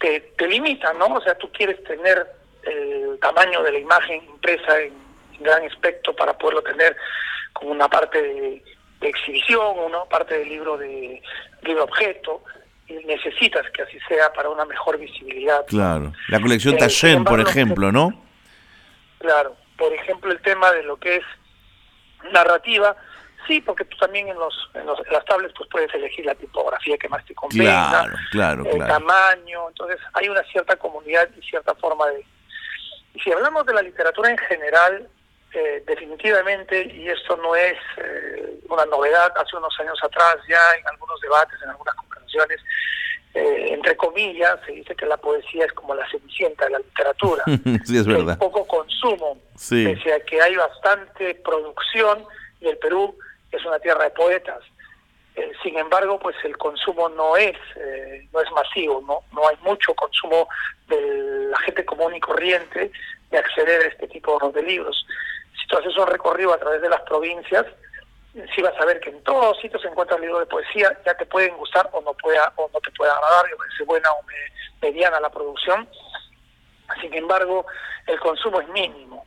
te, 0.00 0.20
te 0.36 0.46
limita, 0.46 0.92
¿no? 0.94 1.06
O 1.06 1.20
sea, 1.20 1.36
tú 1.36 1.50
quieres 1.52 1.82
tener 1.84 2.26
el 2.64 3.18
tamaño 3.20 3.62
de 3.62 3.72
la 3.72 3.78
imagen 3.78 4.24
impresa 4.24 4.80
en, 4.80 5.06
gran 5.38 5.62
aspecto 5.66 6.16
para 6.16 6.32
poderlo 6.32 6.62
tener 6.62 6.96
como 7.52 7.70
una 7.70 7.88
parte 7.88 8.22
de, 8.22 8.64
exhibición, 9.02 9.78
una 9.78 10.04
parte 10.04 10.38
del 10.38 10.48
libro 10.48 10.78
de 10.78 11.22
libro 11.62 11.84
objeto, 11.84 12.42
y 12.88 12.94
necesitas 13.04 13.70
que 13.70 13.82
así 13.82 13.98
sea 14.08 14.32
para 14.32 14.48
una 14.48 14.64
mejor 14.64 14.98
visibilidad. 14.98 15.66
Claro, 15.66 16.12
la 16.28 16.40
colección 16.40 16.76
eh, 16.80 17.18
por 17.24 17.40
ejemplo, 17.40 17.92
¿no? 17.92 18.18
Claro, 19.18 19.56
por 19.76 19.92
ejemplo, 19.92 20.32
el 20.32 20.40
tema 20.40 20.72
de 20.72 20.84
lo 20.84 20.96
que 20.96 21.16
es 21.16 21.24
narrativa, 22.32 22.96
Sí, 23.46 23.60
porque 23.60 23.84
tú 23.84 23.96
también 23.98 24.28
en 24.28 24.38
los, 24.38 24.54
en 24.74 24.86
los 24.86 24.98
las 25.10 25.24
tablets 25.24 25.54
pues 25.56 25.68
puedes 25.70 25.92
elegir 25.94 26.26
la 26.26 26.34
tipografía 26.34 26.98
que 26.98 27.08
más 27.08 27.24
te 27.24 27.34
convenga, 27.34 28.06
claro, 28.30 28.64
el 28.64 28.78
tamaño, 28.78 29.68
entonces 29.68 29.98
hay 30.14 30.28
una 30.28 30.42
cierta 30.44 30.76
comunidad 30.76 31.28
y 31.36 31.42
cierta 31.42 31.74
forma 31.76 32.06
de... 32.08 32.24
Y 33.14 33.20
si 33.20 33.32
hablamos 33.32 33.64
de 33.66 33.74
la 33.74 33.82
literatura 33.82 34.30
en 34.30 34.38
general, 34.38 35.08
eh, 35.52 35.82
definitivamente, 35.86 36.84
y 36.84 37.08
esto 37.08 37.36
no 37.36 37.54
es 37.54 37.78
eh, 37.98 38.60
una 38.68 38.84
novedad, 38.86 39.32
hace 39.36 39.56
unos 39.56 39.74
años 39.80 39.98
atrás 40.02 40.36
ya 40.48 40.60
en 40.78 40.86
algunos 40.88 41.20
debates, 41.20 41.62
en 41.62 41.70
algunas 41.70 41.94
conversaciones, 41.94 42.60
eh, 43.32 43.68
entre 43.70 43.96
comillas, 43.96 44.58
se 44.66 44.72
dice 44.72 44.94
que 44.94 45.06
la 45.06 45.16
poesía 45.16 45.66
es 45.66 45.72
como 45.72 45.94
la 45.94 46.08
cenicienta 46.10 46.64
de 46.64 46.72
la 46.72 46.78
literatura. 46.78 47.44
sí, 47.84 47.96
es 47.96 48.06
verdad. 48.06 48.30
Hay 48.30 48.36
poco 48.36 48.66
consumo, 48.66 49.38
sí. 49.54 49.84
pese 49.84 50.12
a 50.12 50.20
que 50.20 50.40
hay 50.42 50.56
bastante 50.56 51.36
producción 51.36 52.24
y 52.60 52.68
el 52.68 52.78
Perú 52.78 53.16
es 53.52 53.64
una 53.64 53.78
tierra 53.78 54.04
de 54.04 54.10
poetas. 54.10 54.62
Eh, 55.36 55.52
sin 55.62 55.78
embargo, 55.78 56.18
pues 56.18 56.36
el 56.44 56.56
consumo 56.56 57.08
no 57.10 57.36
es 57.36 57.56
eh, 57.76 58.26
no 58.32 58.40
es 58.40 58.50
masivo, 58.52 59.02
no 59.06 59.20
no 59.32 59.46
hay 59.48 59.56
mucho 59.60 59.94
consumo 59.94 60.48
de 60.88 61.48
la 61.50 61.58
gente 61.60 61.84
común 61.84 62.14
y 62.14 62.20
corriente 62.20 62.90
de 63.30 63.38
acceder 63.38 63.82
a 63.82 63.88
este 63.88 64.08
tipo 64.08 64.38
de 64.50 64.62
libros. 64.62 65.06
Si 65.60 65.66
tú 65.68 65.76
haces 65.76 65.96
un 65.98 66.06
recorrido 66.06 66.54
a 66.54 66.58
través 66.58 66.80
de 66.80 66.88
las 66.88 67.02
provincias, 67.02 67.66
sí 68.54 68.62
vas 68.62 68.78
a 68.80 68.84
ver 68.86 69.00
que 69.00 69.10
en 69.10 69.22
todos 69.24 69.44
los 69.44 69.60
sitios 69.60 69.82
se 69.82 69.88
encuentran 69.88 70.20
libros 70.20 70.40
de 70.40 70.46
poesía, 70.46 70.96
ya 71.04 71.14
te 71.14 71.26
pueden 71.26 71.56
gustar 71.56 71.88
o 71.92 72.00
no 72.00 72.14
pueda 72.14 72.52
o 72.56 72.70
no 72.72 72.80
te 72.80 72.90
puede 72.92 73.10
agradar, 73.10 73.46
si 73.76 73.82
es 73.82 73.86
buena 73.86 74.10
o 74.12 74.24
mediana 74.80 75.20
la 75.20 75.30
producción. 75.30 75.88
Sin 77.00 77.12
embargo, 77.12 77.66
el 78.06 78.18
consumo 78.20 78.60
es 78.60 78.68
mínimo 78.68 79.26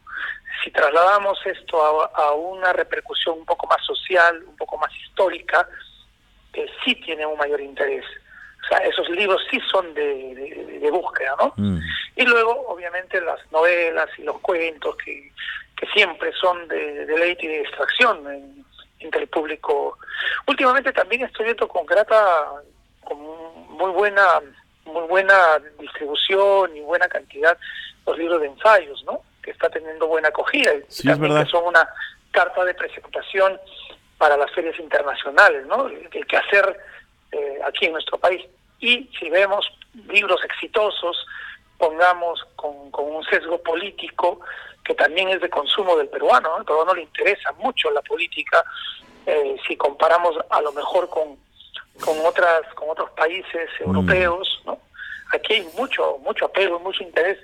si 0.63 0.71
trasladamos 0.71 1.39
esto 1.45 1.81
a, 2.15 2.33
una 2.33 2.73
repercusión 2.73 3.39
un 3.39 3.45
poco 3.45 3.67
más 3.67 3.83
social, 3.85 4.43
un 4.45 4.55
poco 4.57 4.77
más 4.77 4.91
histórica, 4.95 5.67
que 6.51 6.67
sí 6.83 6.95
tiene 6.95 7.25
un 7.25 7.37
mayor 7.37 7.61
interés. 7.61 8.05
O 8.63 8.67
sea, 8.67 8.79
esos 8.79 9.09
libros 9.09 9.41
sí 9.49 9.59
son 9.71 9.93
de, 9.93 10.89
búsqueda, 10.91 11.35
¿no? 11.39 11.53
Mm. 11.55 11.79
Y 12.15 12.25
luego, 12.25 12.67
obviamente, 12.67 13.21
las 13.21 13.39
novelas 13.51 14.09
y 14.17 14.23
los 14.23 14.39
cuentos 14.39 14.95
que, 14.97 15.31
que 15.77 15.87
siempre 15.87 16.31
son 16.33 16.67
de 16.67 17.05
deleite 17.05 17.45
y 17.45 17.49
de 17.49 17.59
distracción 17.59 18.65
entre 18.99 19.21
el 19.21 19.27
público. 19.29 19.97
Últimamente 20.47 20.91
también 20.91 21.23
estoy 21.23 21.45
viendo 21.45 21.67
con 21.67 21.85
grata, 21.85 22.51
con 23.03 23.17
muy 23.69 23.91
buena 23.91 24.41
muy 24.85 25.07
buena 25.07 25.59
distribución 25.79 26.75
y 26.75 26.81
buena 26.81 27.07
cantidad 27.07 27.57
los 28.05 28.17
libros 28.17 28.41
de 28.41 28.47
ensayos, 28.47 29.03
¿no? 29.05 29.21
Que 29.41 29.51
está 29.51 29.69
teniendo 29.69 30.07
buena 30.07 30.29
acogida 30.29 30.71
y 30.73 31.07
también 31.07 31.43
que 31.43 31.49
son 31.49 31.65
una 31.65 31.87
carta 32.31 32.63
de 32.63 32.73
presentación 32.73 33.59
para 34.17 34.37
las 34.37 34.51
ferias 34.51 34.77
internacionales, 34.79 35.65
¿no? 35.65 35.87
El, 35.87 36.09
que 36.09 36.37
hacer 36.37 36.77
eh, 37.31 37.59
aquí 37.65 37.85
en 37.85 37.93
nuestro 37.93 38.17
país. 38.17 38.45
Y 38.79 39.09
si 39.17 39.29
vemos 39.29 39.65
libros 40.07 40.43
exitosos, 40.43 41.25
pongamos 41.77 42.45
con, 42.55 42.91
con 42.91 43.09
un 43.09 43.23
sesgo 43.23 43.61
político 43.63 44.39
que 44.83 44.95
también 44.95 45.29
es 45.29 45.39
de 45.39 45.49
consumo 45.49 45.95
del 45.97 46.09
peruano, 46.09 46.49
¿no? 46.49 46.55
al 46.55 46.65
peruano 46.65 46.95
le 46.95 47.03
interesa 47.03 47.51
mucho 47.53 47.91
la 47.91 48.01
política, 48.01 48.63
eh, 49.25 49.55
si 49.67 49.77
comparamos 49.77 50.35
a 50.49 50.61
lo 50.61 50.71
mejor 50.71 51.07
con, 51.09 51.37
con 52.03 52.17
otras 52.25 52.61
con 52.73 52.89
otros 52.89 53.11
países 53.11 53.69
mm. 53.79 53.83
europeos, 53.83 54.61
¿no? 54.65 54.79
Aquí 55.31 55.53
hay 55.53 55.69
mucho 55.77 56.17
mucho 56.23 56.45
apego, 56.45 56.79
mucho 56.79 57.03
interés 57.03 57.37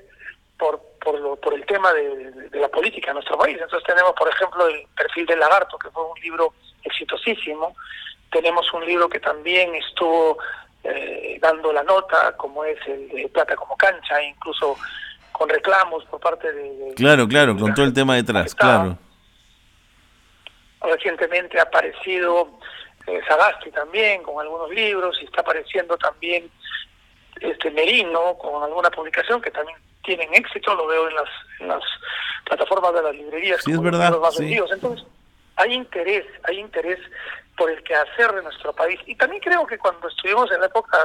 por 0.58 0.96
por, 1.06 1.20
lo, 1.20 1.36
por 1.36 1.54
el 1.54 1.66
tema 1.66 1.94
de, 1.94 2.50
la 2.54 2.68
política 2.68 3.12
en 3.12 3.16
nuestro 3.16 3.38
país. 3.38 3.58
Entonces 3.62 3.86
tenemos, 3.86 4.14
por 4.14 4.28
ejemplo, 4.28 4.68
el 4.68 4.86
perfil 4.98 5.26
del 5.28 5.40
lagarto, 5.40 5.78
que 5.78 5.90
fue 5.92 6.04
un 6.04 6.20
libro 6.20 6.54
exitosísimo. 6.84 7.76
Tenemos 8.32 8.74
un 8.74 8.84
libro 8.86 9.08
que 9.08 9.20
también 9.20 9.76
estuvo 9.76 10.40
eh, 10.84 11.38
dando 11.40 11.72
la 11.72 11.84
nota, 11.84 12.36
como 12.36 12.66
es 12.66 12.80
el 12.88 13.08
de 13.10 13.30
Plata 13.30 13.56
como 13.56 13.78
cancha, 13.78 14.22
incluso 14.22 14.76
con 15.32 15.48
reclamos 15.48 16.04
por 16.06 16.20
parte 16.20 16.52
de... 16.52 16.94
Claro, 16.96 17.28
claro, 17.28 17.56
con 17.56 17.74
todo 17.74 17.86
el 17.86 17.94
tema 17.94 18.16
detrás, 18.16 18.56
claro. 18.56 18.98
Recientemente 20.82 21.60
ha 21.60 21.64
aparecido 21.64 22.50
eh, 23.06 23.22
Sagasti 23.28 23.70
también 23.72 24.24
con 24.24 24.40
algunos 24.42 24.72
libros 24.72 25.18
y 25.22 25.26
está 25.26 25.42
apareciendo 25.42 25.98
también 25.98 26.50
este 27.42 27.72
Merino 27.72 28.38
con 28.38 28.64
alguna 28.64 28.90
publicación 28.90 29.42
que 29.42 29.52
también 29.52 29.78
tienen 30.04 30.34
éxito, 30.34 30.76
lo 30.76 30.88
veo 30.88 31.10
en 31.10 31.16
las, 31.16 31.30
en 31.60 31.68
las 31.68 31.84
plataformas 32.46 32.94
de 32.94 33.02
las 33.02 33.16
librerías 33.16 33.62
sí, 33.64 33.72
es 33.72 33.82
verdad, 33.82 34.20
más 34.20 34.38
vendidos. 34.38 34.72
Entonces, 34.72 35.06
hay 35.56 35.74
interés, 35.74 36.26
hay 36.44 36.60
interés 36.60 37.00
por 37.58 37.70
el 37.70 37.82
quehacer 37.84 38.34
de 38.34 38.44
nuestro 38.44 38.74
país. 38.74 39.00
Y 39.06 39.16
también 39.16 39.42
creo 39.42 39.66
que 39.66 39.78
cuando 39.78 40.08
estuvimos 40.08 40.52
en 40.52 40.60
la 40.60 40.68
época 40.68 40.98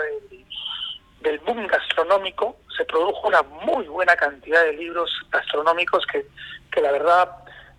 del 1.21 1.39
boom 1.41 1.67
gastronómico, 1.67 2.57
se 2.77 2.85
produjo 2.85 3.29
una 3.29 3.43
muy 3.43 3.87
buena 3.87 4.17
cantidad 4.17 4.65
de 4.65 4.73
libros 4.73 5.11
gastronómicos 5.31 6.05
que, 6.07 6.27
que 6.73 6.81
la 6.81 6.93
verdad 6.93 7.31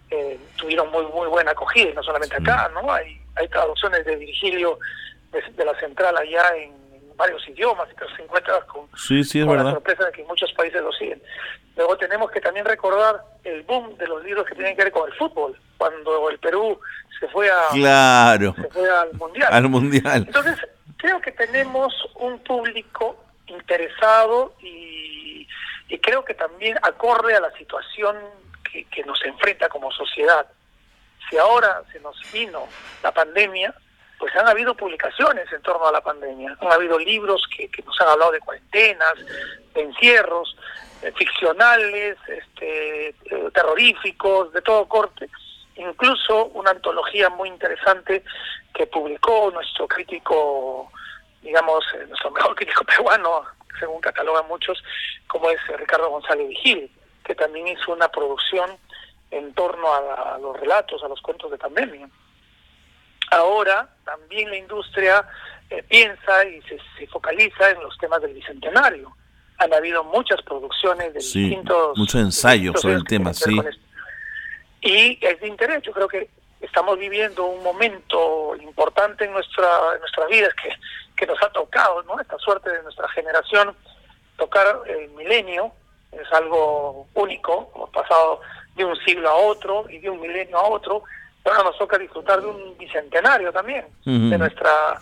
eh, 0.10 0.40
tuvieron 0.58 0.92
muy 0.92 1.06
muy 1.06 1.28
buena 1.28 1.52
acogida, 1.52 1.90
y 1.90 1.94
no 1.94 2.04
solamente 2.04 2.36
acá, 2.36 2.70
¿no? 2.74 2.92
Hay, 2.92 3.22
hay 3.36 3.48
traducciones 3.48 4.06
de 4.06 4.16
Virgilio 4.18 4.78
de, 5.32 5.66
la 5.66 5.78
central 5.80 6.18
allá 6.18 6.56
en, 6.58 6.81
varios 7.22 7.48
idiomas 7.48 7.88
y 7.92 7.96
que 7.96 8.06
se 8.16 8.24
encuentra 8.24 8.60
con, 8.62 8.90
la 8.92 9.72
sorpresa 9.72 10.06
de 10.06 10.12
que 10.12 10.24
muchos 10.24 10.52
países 10.54 10.82
lo 10.82 10.92
siguen. 10.92 11.22
Luego 11.76 11.96
tenemos 11.96 12.32
que 12.32 12.42
también 12.42 12.66
recordar 12.66 13.24
el 13.44 13.62
boom 13.62 13.96
de 13.98 14.08
los 14.08 14.24
libros 14.24 14.46
que 14.48 14.56
tienen 14.56 14.76
que 14.76 14.86
ver 14.86 14.92
con 14.92 15.08
el 15.08 15.16
fútbol, 15.16 15.56
cuando 15.78 16.30
el 16.32 16.40
Perú 16.40 16.80
se 17.20 17.28
fue 17.28 17.48
a 17.50 17.68
claro. 17.72 18.56
se 18.56 18.68
fue 18.70 18.90
al 18.90 19.14
mundial. 19.14 19.50
Al 19.52 19.70
mundial. 19.70 20.24
Entonces, 20.26 20.58
creo 20.98 21.22
que 21.22 21.32
tenemos 21.32 21.94
un 22.16 22.40
público 22.40 23.24
interesado 23.46 24.56
y, 24.60 25.48
y 25.90 26.00
creo 26.00 26.26
que 26.26 26.34
también 26.34 26.78
acorde 26.82 27.36
a 27.36 27.40
la 27.40 27.52
situación 27.52 28.18
que, 28.64 28.86
que 28.86 29.04
nos 29.04 29.24
enfrenta 29.24 29.70
como 29.70 29.92
sociedad. 29.92 30.48
Si 31.30 31.38
ahora 31.38 31.84
se 31.92 32.00
nos 32.00 32.16
vino 32.34 32.68
la 33.04 33.12
pandemia, 33.12 33.76
pues 34.22 34.36
han 34.36 34.48
habido 34.48 34.76
publicaciones 34.76 35.52
en 35.52 35.64
torno 35.64 35.88
a 35.88 35.92
la 35.92 36.00
pandemia, 36.00 36.56
han 36.62 36.72
habido 36.72 37.00
libros 37.00 37.44
que, 37.58 37.68
nos 37.84 38.00
han 38.02 38.10
hablado 38.10 38.32
de 38.32 38.40
cuarentenas, 38.40 39.16
de 39.74 39.82
encierros, 39.82 40.56
eh, 41.02 41.12
ficcionales, 41.18 42.18
este, 42.28 43.08
eh, 43.10 43.16
terroríficos, 43.52 44.54
de 44.54 44.62
todo 44.62 44.88
corte. 44.88 45.28
Incluso 45.76 46.46
una 46.54 46.70
antología 46.70 47.30
muy 47.32 47.50
interesante 47.50 48.24
que 48.76 48.86
publicó 48.86 49.50
nuestro 49.50 49.88
crítico, 49.88 50.92
digamos, 51.42 51.84
eh, 51.96 52.06
nuestro 52.08 52.30
mejor 52.30 52.56
crítico 52.58 52.84
peruano, 52.84 53.42
según 53.80 54.02
catalogan 54.02 54.48
muchos, 54.48 54.84
como 55.28 55.50
es 55.50 55.60
Ricardo 55.80 56.12
González 56.12 56.48
Vigil, 56.48 56.92
que 57.24 57.34
también 57.34 57.70
hizo 57.70 57.92
una 57.92 58.08
producción 58.10 58.70
en 59.32 59.52
torno 59.56 59.92
a 59.92 60.38
los 60.38 60.60
relatos, 60.60 61.02
a 61.04 61.08
los 61.08 61.20
cuentos 61.22 61.50
de 61.50 61.58
pandemia. 61.58 62.08
Ahora 63.32 63.90
también 64.06 64.50
la 64.50 64.58
industria 64.58 65.26
eh, 65.70 65.84
piensa 65.84 66.46
y 66.46 66.62
se, 66.64 67.08
focaliza 67.08 67.72
en 67.72 67.82
los 67.82 67.98
temas 67.98 68.22
del 68.22 68.34
bicentenario. 68.34 69.12
Han 69.58 69.74
habido 69.74 70.04
muchas 70.04 70.42
producciones 70.42 71.14
de 71.14 71.20
distintos... 71.20 71.98
Muchos 71.98 72.22
ensayos 72.22 72.80
sobre 72.80 72.96
el 72.96 73.04
tema, 73.06 73.34
sí. 73.34 73.60
Y 74.82 75.18
es 75.22 75.40
de 75.40 75.48
interés, 75.48 75.82
yo 75.84 75.92
creo 75.94 76.08
que 76.08 76.30
estamos 76.60 76.98
viviendo 76.98 77.46
un 77.46 77.64
momento 77.64 78.56
importante 78.58 79.26
en 79.26 79.32
nuestra 79.32 79.68
en 79.94 80.00
nuestras 80.00 80.28
vidas 80.28 80.54
que, 80.62 80.70
que 81.16 81.26
nos 81.28 81.42
ha 81.42 81.50
tocado, 81.52 82.04
¿no? 82.04 82.20
Esta 82.20 82.38
suerte 82.40 82.70
de 82.70 82.84
nuestra 82.84 83.08
generación, 83.10 83.76
tocar 84.38 84.82
el 84.88 85.10
milenio, 85.12 85.72
es 86.12 86.32
algo 86.34 87.08
único, 87.14 87.72
hemos 87.76 87.90
pasado 87.92 88.42
de 88.76 88.86
un 88.86 88.96
siglo 89.06 89.30
a 89.30 89.36
otro 89.36 89.86
y 89.90 90.00
de 90.00 90.10
un 90.10 90.20
milenio 90.20 90.58
a 90.58 90.68
otro, 90.68 91.04
bueno, 91.44 91.64
nos 91.64 91.78
toca 91.78 91.98
disfrutar 91.98 92.42
de 92.42 92.48
un 92.48 92.78
bicentenario 92.78 93.52
también, 93.52 93.86
de 94.06 94.38
nuestra... 94.38 95.00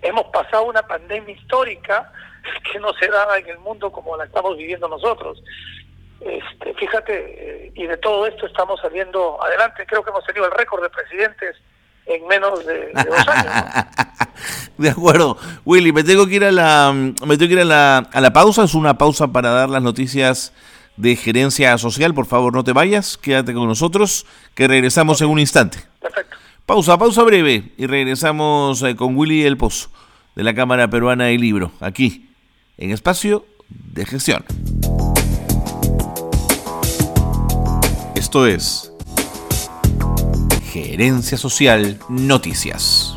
Hemos 0.00 0.26
pasado 0.26 0.64
una 0.64 0.82
pandemia 0.82 1.34
histórica 1.34 2.12
que 2.72 2.78
no 2.78 2.92
se 2.94 3.08
da 3.08 3.36
en 3.38 3.48
el 3.48 3.58
mundo 3.58 3.90
como 3.90 4.16
la 4.16 4.24
estamos 4.24 4.56
viviendo 4.56 4.88
nosotros. 4.88 5.42
Este, 6.20 6.74
fíjate, 6.74 7.66
eh, 7.66 7.72
y 7.74 7.86
de 7.86 7.96
todo 7.96 8.26
esto 8.26 8.46
estamos 8.46 8.80
saliendo 8.80 9.42
adelante. 9.42 9.86
Creo 9.86 10.02
que 10.02 10.10
hemos 10.10 10.24
tenido 10.24 10.46
el 10.46 10.52
récord 10.52 10.82
de 10.82 10.90
presidentes 10.90 11.56
en 12.06 12.26
menos 12.26 12.64
de, 12.66 12.92
dos 12.92 13.28
años. 13.28 13.84
De 14.78 14.90
acuerdo. 14.90 15.36
Willy, 15.64 15.92
me 15.92 16.04
tengo 16.04 16.26
que 16.26 16.36
ir 16.36 16.44
a 16.44 16.52
la 16.52 16.92
me 16.92 17.36
tengo 17.36 17.48
que 17.48 17.54
ir 17.54 17.60
a 17.60 17.64
la, 17.64 17.98
a 17.98 18.20
la 18.20 18.32
pausa, 18.32 18.64
es 18.64 18.74
una 18.74 18.96
pausa 18.96 19.28
para 19.28 19.50
dar 19.50 19.68
las 19.68 19.82
noticias 19.82 20.52
de 20.98 21.16
Gerencia 21.16 21.78
Social. 21.78 22.12
Por 22.12 22.26
favor, 22.26 22.52
no 22.52 22.64
te 22.64 22.72
vayas, 22.72 23.16
quédate 23.16 23.54
con 23.54 23.66
nosotros, 23.66 24.26
que 24.54 24.68
regresamos 24.68 25.22
en 25.22 25.28
un 25.28 25.38
instante. 25.38 25.78
Perfecto. 26.00 26.36
Pausa, 26.66 26.98
pausa 26.98 27.22
breve 27.22 27.72
y 27.78 27.86
regresamos 27.86 28.82
eh, 28.82 28.94
con 28.94 29.16
Willy 29.16 29.44
El 29.44 29.56
Pozo, 29.56 29.88
de 30.34 30.42
la 30.42 30.54
Cámara 30.54 30.90
Peruana 30.90 31.24
del 31.24 31.40
Libro, 31.40 31.72
aquí, 31.80 32.28
en 32.76 32.90
Espacio 32.90 33.46
de 33.68 34.04
Gestión. 34.04 34.44
Esto 38.14 38.46
es 38.46 38.92
Gerencia 40.70 41.38
Social 41.38 41.98
Noticias. 42.08 43.07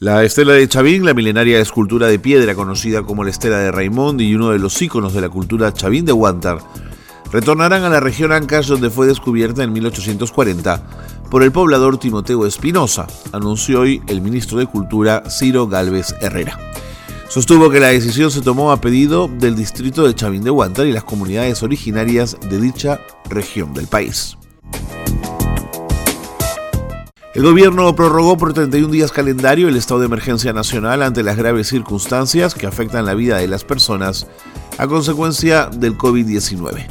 La 0.00 0.22
estela 0.22 0.52
de 0.52 0.68
Chavín, 0.68 1.04
la 1.04 1.12
milenaria 1.12 1.58
escultura 1.58 2.06
de 2.06 2.20
piedra 2.20 2.54
conocida 2.54 3.02
como 3.02 3.24
la 3.24 3.30
estela 3.30 3.58
de 3.58 3.72
Raimond 3.72 4.20
y 4.20 4.32
uno 4.32 4.50
de 4.50 4.60
los 4.60 4.80
íconos 4.80 5.12
de 5.12 5.20
la 5.20 5.28
cultura 5.28 5.72
Chavín 5.72 6.04
de 6.04 6.12
Huántar, 6.12 6.60
retornarán 7.32 7.82
a 7.82 7.88
la 7.88 7.98
región 7.98 8.30
Ancash 8.30 8.68
donde 8.68 8.90
fue 8.90 9.08
descubierta 9.08 9.64
en 9.64 9.72
1840 9.72 10.84
por 11.28 11.42
el 11.42 11.50
poblador 11.50 11.98
Timoteo 11.98 12.46
Espinosa, 12.46 13.08
anunció 13.32 13.80
hoy 13.80 14.00
el 14.06 14.20
ministro 14.20 14.58
de 14.58 14.66
Cultura 14.66 15.24
Ciro 15.28 15.66
Galvez 15.66 16.14
Herrera. 16.20 16.56
Sostuvo 17.28 17.68
que 17.68 17.80
la 17.80 17.88
decisión 17.88 18.30
se 18.30 18.40
tomó 18.40 18.70
a 18.70 18.80
pedido 18.80 19.26
del 19.26 19.56
distrito 19.56 20.06
de 20.06 20.14
Chavín 20.14 20.44
de 20.44 20.52
Huántar 20.52 20.86
y 20.86 20.92
las 20.92 21.02
comunidades 21.02 21.64
originarias 21.64 22.38
de 22.48 22.60
dicha 22.60 23.00
región 23.28 23.74
del 23.74 23.88
país. 23.88 24.37
El 27.38 27.44
gobierno 27.44 27.94
prorrogó 27.94 28.36
por 28.36 28.52
31 28.52 28.88
días 28.92 29.12
calendario 29.12 29.68
el 29.68 29.76
estado 29.76 30.00
de 30.00 30.06
emergencia 30.06 30.52
nacional 30.52 31.04
ante 31.04 31.22
las 31.22 31.36
graves 31.36 31.68
circunstancias 31.68 32.52
que 32.52 32.66
afectan 32.66 33.06
la 33.06 33.14
vida 33.14 33.36
de 33.36 33.46
las 33.46 33.62
personas 33.62 34.26
a 34.76 34.88
consecuencia 34.88 35.66
del 35.66 35.96
COVID-19. 35.96 36.88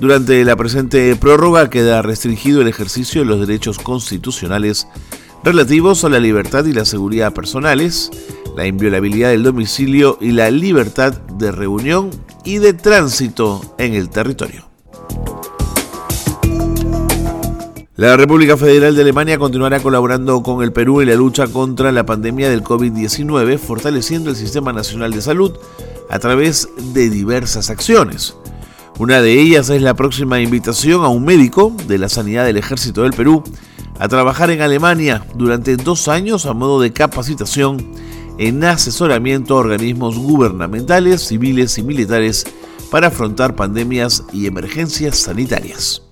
Durante 0.00 0.44
la 0.44 0.56
presente 0.56 1.14
prórroga 1.14 1.70
queda 1.70 2.02
restringido 2.02 2.60
el 2.60 2.66
ejercicio 2.66 3.20
de 3.20 3.28
los 3.28 3.46
derechos 3.46 3.78
constitucionales 3.78 4.88
relativos 5.44 6.02
a 6.02 6.08
la 6.08 6.18
libertad 6.18 6.64
y 6.64 6.72
la 6.72 6.84
seguridad 6.84 7.32
personales, 7.32 8.10
la 8.56 8.66
inviolabilidad 8.66 9.28
del 9.28 9.44
domicilio 9.44 10.18
y 10.20 10.32
la 10.32 10.50
libertad 10.50 11.12
de 11.12 11.52
reunión 11.52 12.10
y 12.44 12.58
de 12.58 12.72
tránsito 12.72 13.76
en 13.78 13.94
el 13.94 14.08
territorio. 14.08 14.67
La 17.98 18.16
República 18.16 18.56
Federal 18.56 18.94
de 18.94 19.02
Alemania 19.02 19.40
continuará 19.40 19.80
colaborando 19.80 20.40
con 20.44 20.62
el 20.62 20.70
Perú 20.70 21.00
en 21.00 21.08
la 21.08 21.16
lucha 21.16 21.48
contra 21.48 21.90
la 21.90 22.06
pandemia 22.06 22.48
del 22.48 22.62
COVID-19, 22.62 23.58
fortaleciendo 23.58 24.30
el 24.30 24.36
Sistema 24.36 24.72
Nacional 24.72 25.10
de 25.10 25.20
Salud 25.20 25.50
a 26.08 26.20
través 26.20 26.68
de 26.94 27.10
diversas 27.10 27.70
acciones. 27.70 28.36
Una 29.00 29.20
de 29.20 29.40
ellas 29.40 29.68
es 29.70 29.82
la 29.82 29.94
próxima 29.94 30.40
invitación 30.40 31.02
a 31.02 31.08
un 31.08 31.24
médico 31.24 31.74
de 31.88 31.98
la 31.98 32.08
Sanidad 32.08 32.44
del 32.44 32.58
Ejército 32.58 33.02
del 33.02 33.14
Perú 33.14 33.42
a 33.98 34.06
trabajar 34.06 34.52
en 34.52 34.60
Alemania 34.60 35.26
durante 35.34 35.76
dos 35.76 36.06
años 36.06 36.46
a 36.46 36.54
modo 36.54 36.80
de 36.80 36.92
capacitación 36.92 37.84
en 38.38 38.62
asesoramiento 38.62 39.54
a 39.56 39.58
organismos 39.58 40.16
gubernamentales, 40.16 41.22
civiles 41.22 41.76
y 41.78 41.82
militares 41.82 42.46
para 42.92 43.08
afrontar 43.08 43.56
pandemias 43.56 44.22
y 44.32 44.46
emergencias 44.46 45.18
sanitarias. 45.18 46.07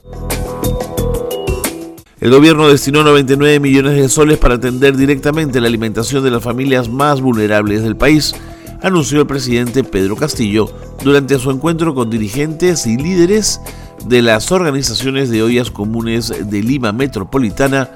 El 2.27 2.33
gobierno 2.33 2.67
destinó 2.67 3.05
99 3.05 3.61
millones 3.61 3.95
de 3.95 4.09
soles 4.09 4.37
para 4.37 4.57
atender 4.57 4.97
directamente 4.97 5.61
la 5.61 5.69
alimentación 5.69 6.25
de 6.25 6.33
las 6.33 6.43
familias 6.43 6.89
más 6.89 7.21
vulnerables 7.21 7.85
del 7.85 7.97
país, 7.97 8.35
anunció 8.83 9.21
el 9.21 9.29
presidente 9.29 9.85
Pedro 9.85 10.17
Castillo 10.17 10.69
durante 11.05 11.39
su 11.39 11.53
encuentro 11.53 11.95
con 11.95 12.11
dirigentes 12.11 12.85
y 12.85 12.97
líderes 12.97 13.61
de 14.07 14.23
las 14.23 14.51
organizaciones 14.51 15.31
de 15.31 15.45
ollas 15.45 15.71
comunes 15.71 16.51
de 16.51 16.63
Lima 16.65 16.91
Metropolitana 16.91 17.91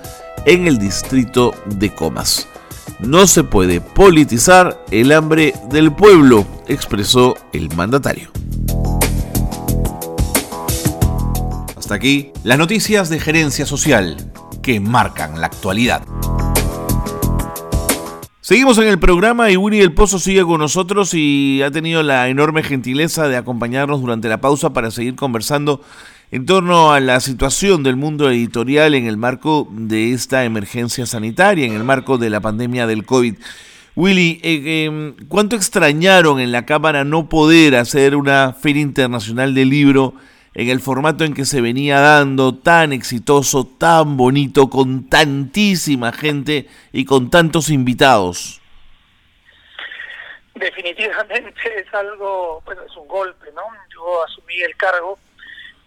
en 0.46 0.68
el 0.68 0.78
distrito 0.78 1.52
de 1.66 1.92
Comas. 1.92 2.46
No 3.00 3.26
se 3.26 3.42
puede 3.42 3.80
politizar 3.80 4.84
el 4.92 5.10
hambre 5.10 5.54
del 5.72 5.92
pueblo, 5.92 6.46
expresó 6.68 7.34
el 7.52 7.68
mandatario. 7.75 8.30
Hasta 11.90 11.97
aquí 11.97 12.30
las 12.44 12.56
noticias 12.56 13.09
de 13.09 13.18
gerencia 13.18 13.66
social 13.66 14.16
que 14.62 14.78
marcan 14.78 15.40
la 15.40 15.49
actualidad. 15.49 16.06
Seguimos 18.40 18.78
en 18.78 18.87
el 18.87 19.00
programa 19.00 19.50
y 19.50 19.56
Willy 19.56 19.80
El 19.80 19.92
Pozo 19.92 20.20
sigue 20.20 20.44
con 20.44 20.61
nosotros 20.61 21.14
y 21.14 21.62
ha 21.62 21.73
tenido 21.73 22.04
la 22.04 22.28
enorme 22.28 22.62
gentileza 22.62 23.26
de 23.26 23.37
acompañarnos 23.37 24.02
durante 24.02 24.28
la 24.28 24.40
pausa 24.40 24.73
para 24.73 24.92
seguir 24.92 25.16
conversando 25.16 25.82
en 26.30 26.47
torno 26.47 26.92
a 26.92 27.00
la 27.00 27.18
situación 27.18 27.82
del 27.82 27.97
mundo 27.97 28.30
editorial 28.30 28.94
en 28.94 29.09
el 29.09 29.16
marco 29.16 29.66
de 29.73 30.12
esta 30.12 30.44
emergencia 30.44 31.06
sanitaria, 31.06 31.66
en 31.66 31.73
el 31.73 31.82
marco 31.82 32.18
de 32.18 32.30
la 32.30 32.38
pandemia 32.38 32.87
del 32.87 33.04
COVID. 33.04 33.35
Willy, 33.97 34.38
eh, 34.44 34.85
em, 34.85 35.14
¿cuánto 35.26 35.56
extrañaron 35.56 36.38
en 36.38 36.52
la 36.52 36.66
Cámara 36.66 37.02
no 37.02 37.28
poder 37.28 37.75
hacer 37.75 38.14
una 38.14 38.52
feria 38.52 38.82
internacional 38.82 39.56
del 39.56 39.70
libro 39.70 40.14
en 40.54 40.69
el 40.69 40.80
formato 40.80 41.25
en 41.25 41.35
que 41.35 41.45
se 41.45 41.61
venía 41.61 42.00
dando, 42.00 42.54
tan 42.54 42.92
exitoso, 42.92 43.66
tan 43.66 44.16
bonito, 44.16 44.69
con 44.69 45.09
tantísima 45.09 46.12
gente 46.12 46.69
y 46.92 47.04
con 47.04 47.30
tantos 47.30 47.71
invitados. 47.71 48.61
Definitivamente 50.54 51.80
es 51.80 51.95
algo, 51.95 52.62
bueno, 52.64 52.83
es 52.83 52.97
un 52.97 53.07
golpe, 53.07 53.50
¿no? 53.54 53.62
Yo 53.95 54.25
asumí 54.25 54.61
el 54.61 54.76
cargo 54.76 55.19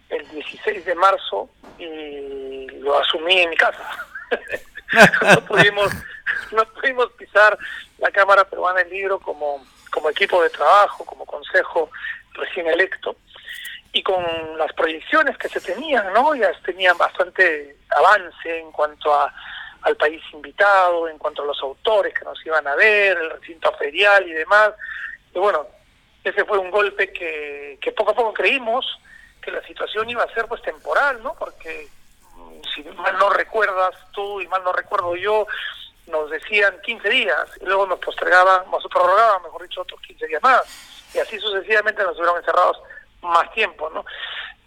el 0.08 0.28
16 0.30 0.84
de 0.84 0.94
marzo 0.94 1.50
y 1.78 2.66
lo 2.80 2.98
asumí 2.98 3.38
en 3.38 3.50
mi 3.50 3.56
casa. 3.56 3.88
no 5.34 5.44
pudimos 5.44 5.90
no 6.52 6.64
pudimos 6.66 7.10
pisar 7.12 7.56
la 7.98 8.10
Cámara 8.10 8.44
Peruana 8.44 8.80
del 8.80 8.90
Libro 8.90 9.18
como 9.18 9.64
como 9.90 10.10
equipo 10.10 10.42
de 10.42 10.50
trabajo, 10.50 11.04
como 11.04 11.24
consejo 11.24 11.90
recién 12.32 12.66
electo 12.66 13.16
y 13.94 14.02
con 14.02 14.24
las 14.58 14.72
proyecciones 14.72 15.38
que 15.38 15.48
se 15.48 15.60
tenían, 15.60 16.12
¿no? 16.12 16.34
Ya 16.34 16.52
tenían 16.64 16.98
bastante 16.98 17.76
avance 17.96 18.58
en 18.58 18.72
cuanto 18.72 19.14
a, 19.14 19.32
al 19.82 19.96
país 19.96 20.20
invitado, 20.32 21.08
en 21.08 21.16
cuanto 21.16 21.42
a 21.42 21.46
los 21.46 21.62
autores 21.62 22.12
que 22.12 22.24
nos 22.24 22.44
iban 22.44 22.66
a 22.66 22.74
ver, 22.74 23.16
el 23.16 23.30
recinto 23.30 23.72
ferial 23.76 24.26
y 24.26 24.32
demás. 24.32 24.72
Y 25.32 25.38
bueno, 25.38 25.64
ese 26.24 26.44
fue 26.44 26.58
un 26.58 26.72
golpe 26.72 27.12
que, 27.12 27.78
que 27.80 27.92
poco 27.92 28.10
a 28.10 28.14
poco 28.16 28.34
creímos 28.34 28.84
que 29.40 29.52
la 29.52 29.62
situación 29.62 30.10
iba 30.10 30.24
a 30.24 30.34
ser 30.34 30.46
pues 30.46 30.60
temporal, 30.62 31.22
¿no? 31.22 31.34
Porque 31.34 31.86
mm, 32.34 32.62
si 32.74 32.82
mal 32.82 33.16
no 33.16 33.30
recuerdas 33.30 33.94
tú 34.10 34.40
y 34.40 34.48
mal 34.48 34.64
no 34.64 34.72
recuerdo 34.72 35.14
yo, 35.14 35.46
nos 36.08 36.30
decían 36.30 36.80
15 36.82 37.08
días 37.08 37.46
y 37.60 37.64
luego 37.64 37.86
nos 37.86 38.00
postergaban, 38.00 38.68
nos 38.72 38.84
prorrogaban, 38.88 39.44
mejor 39.44 39.62
dicho, 39.62 39.82
otros 39.82 40.00
15 40.00 40.26
días 40.26 40.42
más. 40.42 40.62
Y 41.14 41.20
así 41.20 41.38
sucesivamente 41.38 42.02
nos 42.02 42.16
hubieron 42.16 42.38
encerrados 42.38 42.78
más 43.24 43.50
tiempo, 43.52 43.90
¿no? 43.90 44.04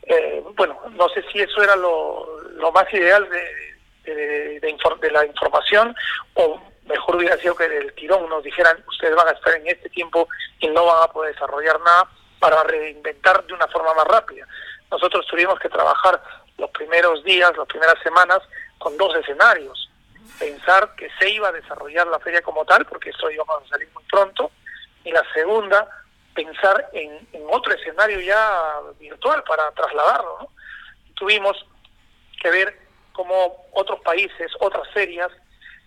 Eh, 0.03 0.43
bueno, 0.55 0.79
no 0.91 1.09
sé 1.09 1.23
si 1.31 1.39
eso 1.39 1.61
era 1.61 1.75
lo, 1.75 2.41
lo 2.51 2.71
más 2.71 2.91
ideal 2.93 3.27
de, 3.29 4.11
de, 4.13 4.59
de, 4.59 5.11
la 5.11 5.25
información 5.25 5.93
o 6.35 6.61
mejor 6.85 7.17
hubiera 7.17 7.37
sido 7.37 7.55
que 7.55 7.67
del 7.67 7.93
tirón 7.93 8.29
nos 8.29 8.43
dijeran 8.43 8.81
ustedes 8.87 9.15
van 9.15 9.27
a 9.27 9.31
estar 9.31 9.53
en 9.55 9.67
este 9.67 9.89
tiempo 9.89 10.29
y 10.59 10.67
no 10.69 10.85
van 10.85 11.03
a 11.03 11.11
poder 11.11 11.33
desarrollar 11.33 11.79
nada 11.81 12.09
para 12.39 12.63
reinventar 12.63 13.45
de 13.45 13.53
una 13.53 13.67
forma 13.67 13.93
más 13.93 14.05
rápida. 14.05 14.47
Nosotros 14.89 15.25
tuvimos 15.27 15.59
que 15.59 15.69
trabajar 15.69 16.21
los 16.57 16.69
primeros 16.71 17.23
días, 17.23 17.51
las 17.57 17.67
primeras 17.67 18.01
semanas, 18.01 18.39
con 18.77 18.95
dos 18.97 19.15
escenarios. 19.15 19.89
Pensar 20.39 20.95
que 20.95 21.09
se 21.19 21.29
iba 21.29 21.49
a 21.49 21.51
desarrollar 21.51 22.07
la 22.07 22.19
feria 22.19 22.41
como 22.41 22.63
tal, 22.65 22.85
porque 22.85 23.09
esto 23.09 23.29
íbamos 23.29 23.63
a 23.63 23.67
salir 23.67 23.89
muy 23.93 24.03
pronto, 24.05 24.51
y 25.03 25.11
la 25.11 25.23
segunda, 25.33 25.87
pensar 26.37 26.89
en, 26.93 27.27
otro 27.49 27.73
escenario 27.73 28.19
ya 28.19 28.79
virtual 28.99 29.43
para 29.43 29.71
trasladarlo. 29.71 30.37
¿no? 30.41 30.49
Tuvimos 31.15 31.57
que 32.39 32.51
ver 32.51 32.79
cómo 33.11 33.65
otros 33.71 33.99
países, 34.01 34.51
otras 34.59 34.87
ferias, 34.93 35.31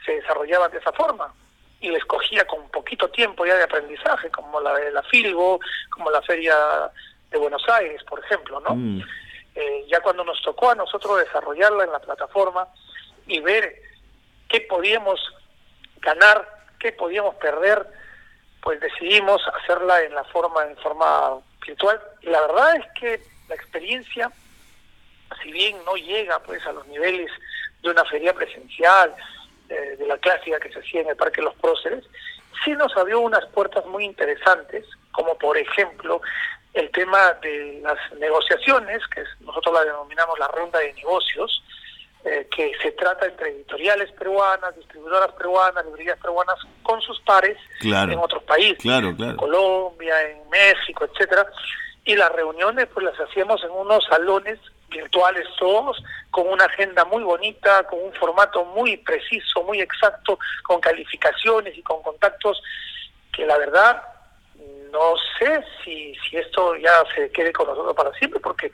se 0.04 0.12
desarrollaban 0.12 0.72
de 0.72 0.78
esa 0.78 0.92
forma 0.92 1.32
y 1.80 1.90
les 1.90 2.04
cogía 2.04 2.44
con 2.46 2.68
poquito 2.70 3.08
tiempo 3.10 3.46
ya 3.46 3.54
de 3.54 3.62
aprendizaje, 3.62 4.30
como 4.30 4.60
la 4.60 4.74
de 4.74 4.90
la 4.90 5.02
Filbo, 5.04 5.60
como 5.90 6.10
la 6.10 6.20
feria 6.22 6.56
de 7.30 7.38
Buenos 7.38 7.62
Aires, 7.68 8.02
por 8.04 8.18
ejemplo, 8.24 8.60
¿no? 8.60 8.74
Mm. 8.74 9.02
Eh, 9.54 9.84
ya 9.88 10.00
cuando 10.00 10.24
nos 10.24 10.40
tocó 10.42 10.70
a 10.70 10.74
nosotros 10.74 11.18
desarrollarla 11.18 11.84
en 11.84 11.92
la 11.92 12.00
plataforma 12.00 12.66
y 13.26 13.40
ver 13.40 13.74
qué 14.48 14.62
podíamos 14.62 15.20
ganar, 16.00 16.48
qué 16.78 16.92
podíamos 16.92 17.34
perder, 17.36 17.86
pues 18.62 18.80
decidimos 18.80 19.42
hacerla 19.54 20.02
en 20.02 20.14
la 20.14 20.24
forma 20.24 20.64
en 20.64 20.76
forma 20.78 21.38
virtual. 21.66 22.00
Y 22.22 22.26
la 22.26 22.40
verdad 22.42 22.76
es 22.76 22.86
que 22.98 23.22
la 23.48 23.54
experiencia 23.54 24.30
si 25.42 25.52
bien 25.52 25.76
no 25.84 25.94
llega 25.94 26.38
pues 26.40 26.64
a 26.66 26.72
los 26.72 26.86
niveles 26.86 27.30
de 27.82 27.90
una 27.90 28.04
feria 28.04 28.34
presencial 28.34 29.14
eh, 29.68 29.96
de 29.98 30.06
la 30.06 30.18
clásica 30.18 30.58
que 30.58 30.72
se 30.72 30.80
hacía 30.80 31.02
en 31.02 31.08
el 31.08 31.16
Parque 31.16 31.42
Los 31.42 31.54
Próceres 31.56 32.04
sí 32.64 32.72
nos 32.72 32.94
abrió 32.96 33.20
unas 33.20 33.46
puertas 33.46 33.84
muy 33.86 34.04
interesantes 34.04 34.84
como 35.12 35.36
por 35.38 35.56
ejemplo 35.56 36.20
el 36.74 36.90
tema 36.90 37.32
de 37.42 37.80
las 37.82 37.98
negociaciones 38.18 39.06
que 39.08 39.24
nosotros 39.40 39.74
la 39.74 39.84
denominamos 39.84 40.38
la 40.38 40.48
ronda 40.48 40.78
de 40.78 40.92
negocios 40.94 41.62
eh, 42.24 42.46
que 42.54 42.72
se 42.82 42.92
trata 42.92 43.26
entre 43.26 43.48
editoriales 43.50 44.12
peruanas, 44.12 44.76
distribuidoras 44.76 45.32
peruanas, 45.32 45.84
librerías 45.86 46.18
peruanas 46.18 46.56
con 46.82 47.00
sus 47.00 47.18
pares 47.20 47.56
en 47.82 48.18
otros 48.18 48.42
países, 48.42 48.84
en 48.84 49.36
Colombia, 49.36 50.14
en 50.28 50.48
México, 50.50 51.06
etcétera. 51.06 51.46
Y 52.04 52.16
las 52.16 52.30
reuniones 52.32 52.88
pues 52.92 53.06
las 53.06 53.18
hacíamos 53.20 53.62
en 53.64 53.70
unos 53.70 54.04
salones 54.04 54.58
virtuales 54.90 55.46
todos, 55.58 56.02
con 56.30 56.48
una 56.48 56.64
agenda 56.64 57.04
muy 57.04 57.22
bonita, 57.22 57.84
con 57.84 58.00
un 58.00 58.12
formato 58.14 58.64
muy 58.66 58.96
preciso, 58.98 59.62
muy 59.62 59.80
exacto, 59.80 60.38
con 60.64 60.80
calificaciones 60.80 61.76
y 61.78 61.82
con 61.82 62.02
contactos 62.02 62.60
que 63.32 63.46
la 63.46 63.56
verdad 63.56 64.02
no 64.92 65.14
sé 65.38 65.62
si, 65.84 66.14
si 66.16 66.36
esto 66.36 66.76
ya 66.76 67.04
se 67.14 67.30
quede 67.32 67.52
con 67.52 67.66
nosotros 67.66 67.94
para 67.94 68.12
siempre, 68.14 68.40
porque 68.40 68.70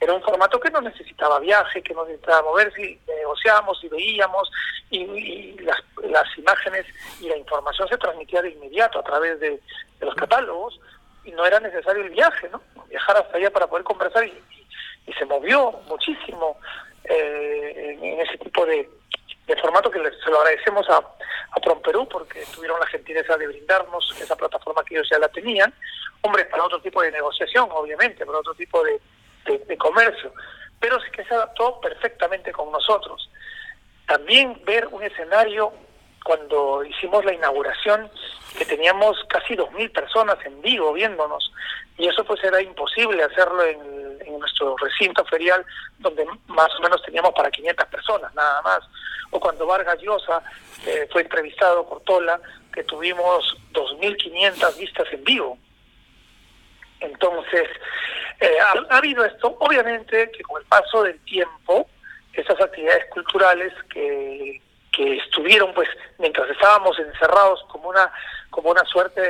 era 0.00 0.12
un 0.12 0.22
formato 0.22 0.58
que 0.60 0.70
no 0.70 0.80
necesitaba 0.80 1.38
viaje, 1.40 1.82
que 1.82 1.94
no 1.94 2.04
necesitaba 2.04 2.42
moverse, 2.42 2.82
y 2.82 3.00
negociábamos 3.06 3.82
y 3.84 3.88
veíamos, 3.88 4.50
y, 4.90 5.58
las, 5.60 5.82
las, 6.02 6.38
imágenes 6.38 6.86
y 7.20 7.28
la 7.28 7.36
información 7.36 7.88
se 7.88 7.98
transmitía 7.98 8.42
de 8.42 8.50
inmediato 8.50 8.98
a 8.98 9.04
través 9.04 9.38
de, 9.40 9.60
los 10.00 10.14
catálogos, 10.14 10.80
y 11.24 11.32
no 11.32 11.44
era 11.44 11.60
necesario 11.60 12.02
el 12.02 12.10
viaje, 12.10 12.48
¿no? 12.50 12.62
Viajar 12.88 13.18
hasta 13.18 13.36
allá 13.36 13.50
para 13.50 13.66
poder 13.66 13.84
conversar, 13.84 14.24
y, 14.24 14.32
y 15.06 15.12
se 15.12 15.26
movió 15.26 15.72
muchísimo 15.88 16.58
eh, 17.04 17.98
en 18.00 18.20
ese 18.20 18.38
tipo 18.38 18.64
de, 18.66 18.88
de 19.46 19.56
formato 19.56 19.90
que 19.90 19.98
se 19.98 20.30
lo 20.30 20.38
agradecemos 20.40 20.88
a, 20.88 20.96
a 20.98 21.80
Perú 21.82 22.08
porque 22.08 22.44
tuvieron 22.54 22.78
la 22.78 22.86
gentileza 22.86 23.36
de 23.36 23.46
brindarnos 23.46 24.14
esa 24.20 24.36
plataforma 24.36 24.84
que 24.84 24.94
ellos 24.94 25.08
ya 25.10 25.18
la 25.18 25.28
tenían. 25.28 25.72
Hombre, 26.22 26.44
para 26.44 26.64
otro 26.64 26.80
tipo 26.80 27.02
de 27.02 27.10
negociación, 27.10 27.68
obviamente, 27.72 28.24
para 28.24 28.38
otro 28.38 28.54
tipo 28.54 28.82
de, 28.84 29.00
de, 29.66 29.76
comercio, 29.76 30.32
pero 30.78 30.98
es 30.98 31.10
que 31.10 31.24
se 31.24 31.34
adaptó 31.34 31.80
perfectamente 31.80 32.52
con 32.52 32.70
nosotros. 32.70 33.30
También 34.06 34.60
ver 34.64 34.86
un 34.88 35.02
escenario 35.02 35.72
cuando 36.24 36.84
hicimos 36.84 37.24
la 37.24 37.32
inauguración, 37.32 38.10
que 38.56 38.64
teníamos 38.64 39.16
casi 39.28 39.54
2.000 39.54 39.92
personas 39.92 40.36
en 40.44 40.60
vivo 40.60 40.92
viéndonos, 40.92 41.52
y 41.98 42.08
eso 42.08 42.24
pues 42.24 42.42
era 42.42 42.60
imposible 42.62 43.22
hacerlo 43.22 43.64
en, 43.64 44.10
nuestro 44.38 44.74
recinto 44.76 45.22
ferial, 45.26 45.66
donde 45.98 46.24
más 46.46 46.68
o 46.78 46.82
menos 46.82 47.02
teníamos 47.02 47.32
para 47.34 47.50
500 47.50 47.86
personas, 47.88 48.32
nada 48.34 48.62
más. 48.62 48.78
O 49.32 49.40
cuando 49.40 49.66
Vargas 49.66 50.00
Llosa 50.00 50.42
eh, 50.86 51.06
fue 51.12 51.22
entrevistado 51.22 51.86
por 51.86 52.00
Tola, 52.04 52.40
que 52.72 52.84
tuvimos 52.84 53.56
2.500 53.72 54.78
vistas 54.78 55.08
en 55.12 55.24
vivo. 55.24 55.58
Entonces, 57.00 57.68
eh, 58.40 58.56
ha, 58.88 58.96
habido 58.96 59.24
esto, 59.24 59.56
obviamente 59.60 60.30
que 60.30 60.42
con 60.42 60.62
el 60.62 60.68
paso 60.68 61.02
del 61.02 61.18
tiempo, 61.24 61.88
esas 62.32 62.58
actividades 62.60 63.06
culturales 63.10 63.72
que, 63.92 64.62
estuvieron, 65.02 65.72
pues, 65.74 65.88
mientras 66.18 66.48
estábamos 66.50 66.98
encerrados 66.98 67.64
como 67.68 67.88
una, 67.88 68.12
como 68.50 68.70
una 68.70 68.84
suerte 68.84 69.20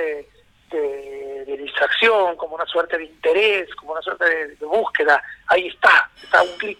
de, 0.70 1.56
distracción, 1.58 2.36
como 2.36 2.54
una 2.54 2.66
suerte 2.66 2.96
de 2.96 3.04
interés, 3.04 3.74
como 3.74 3.92
una 3.92 4.02
suerte 4.02 4.24
de, 4.24 4.66
búsqueda, 4.66 5.22
ahí 5.46 5.68
está, 5.68 6.10
está 6.22 6.42
un 6.42 6.56
clic. 6.58 6.78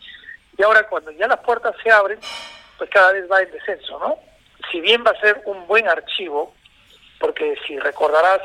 Y 0.56 0.62
ahora 0.62 0.86
cuando 0.88 1.10
ya 1.10 1.26
las 1.26 1.40
puertas 1.40 1.74
se 1.82 1.90
abren, 1.90 2.18
pues 2.78 2.88
cada 2.90 3.12
vez 3.12 3.30
va 3.30 3.42
en 3.42 3.50
descenso, 3.50 3.98
¿no? 3.98 4.16
Si 4.70 4.80
bien 4.80 5.04
va 5.06 5.10
a 5.10 5.20
ser 5.20 5.42
un 5.44 5.66
buen 5.66 5.88
archivo, 5.88 6.54
porque 7.18 7.56
si 7.66 7.78
recordarás, 7.78 8.40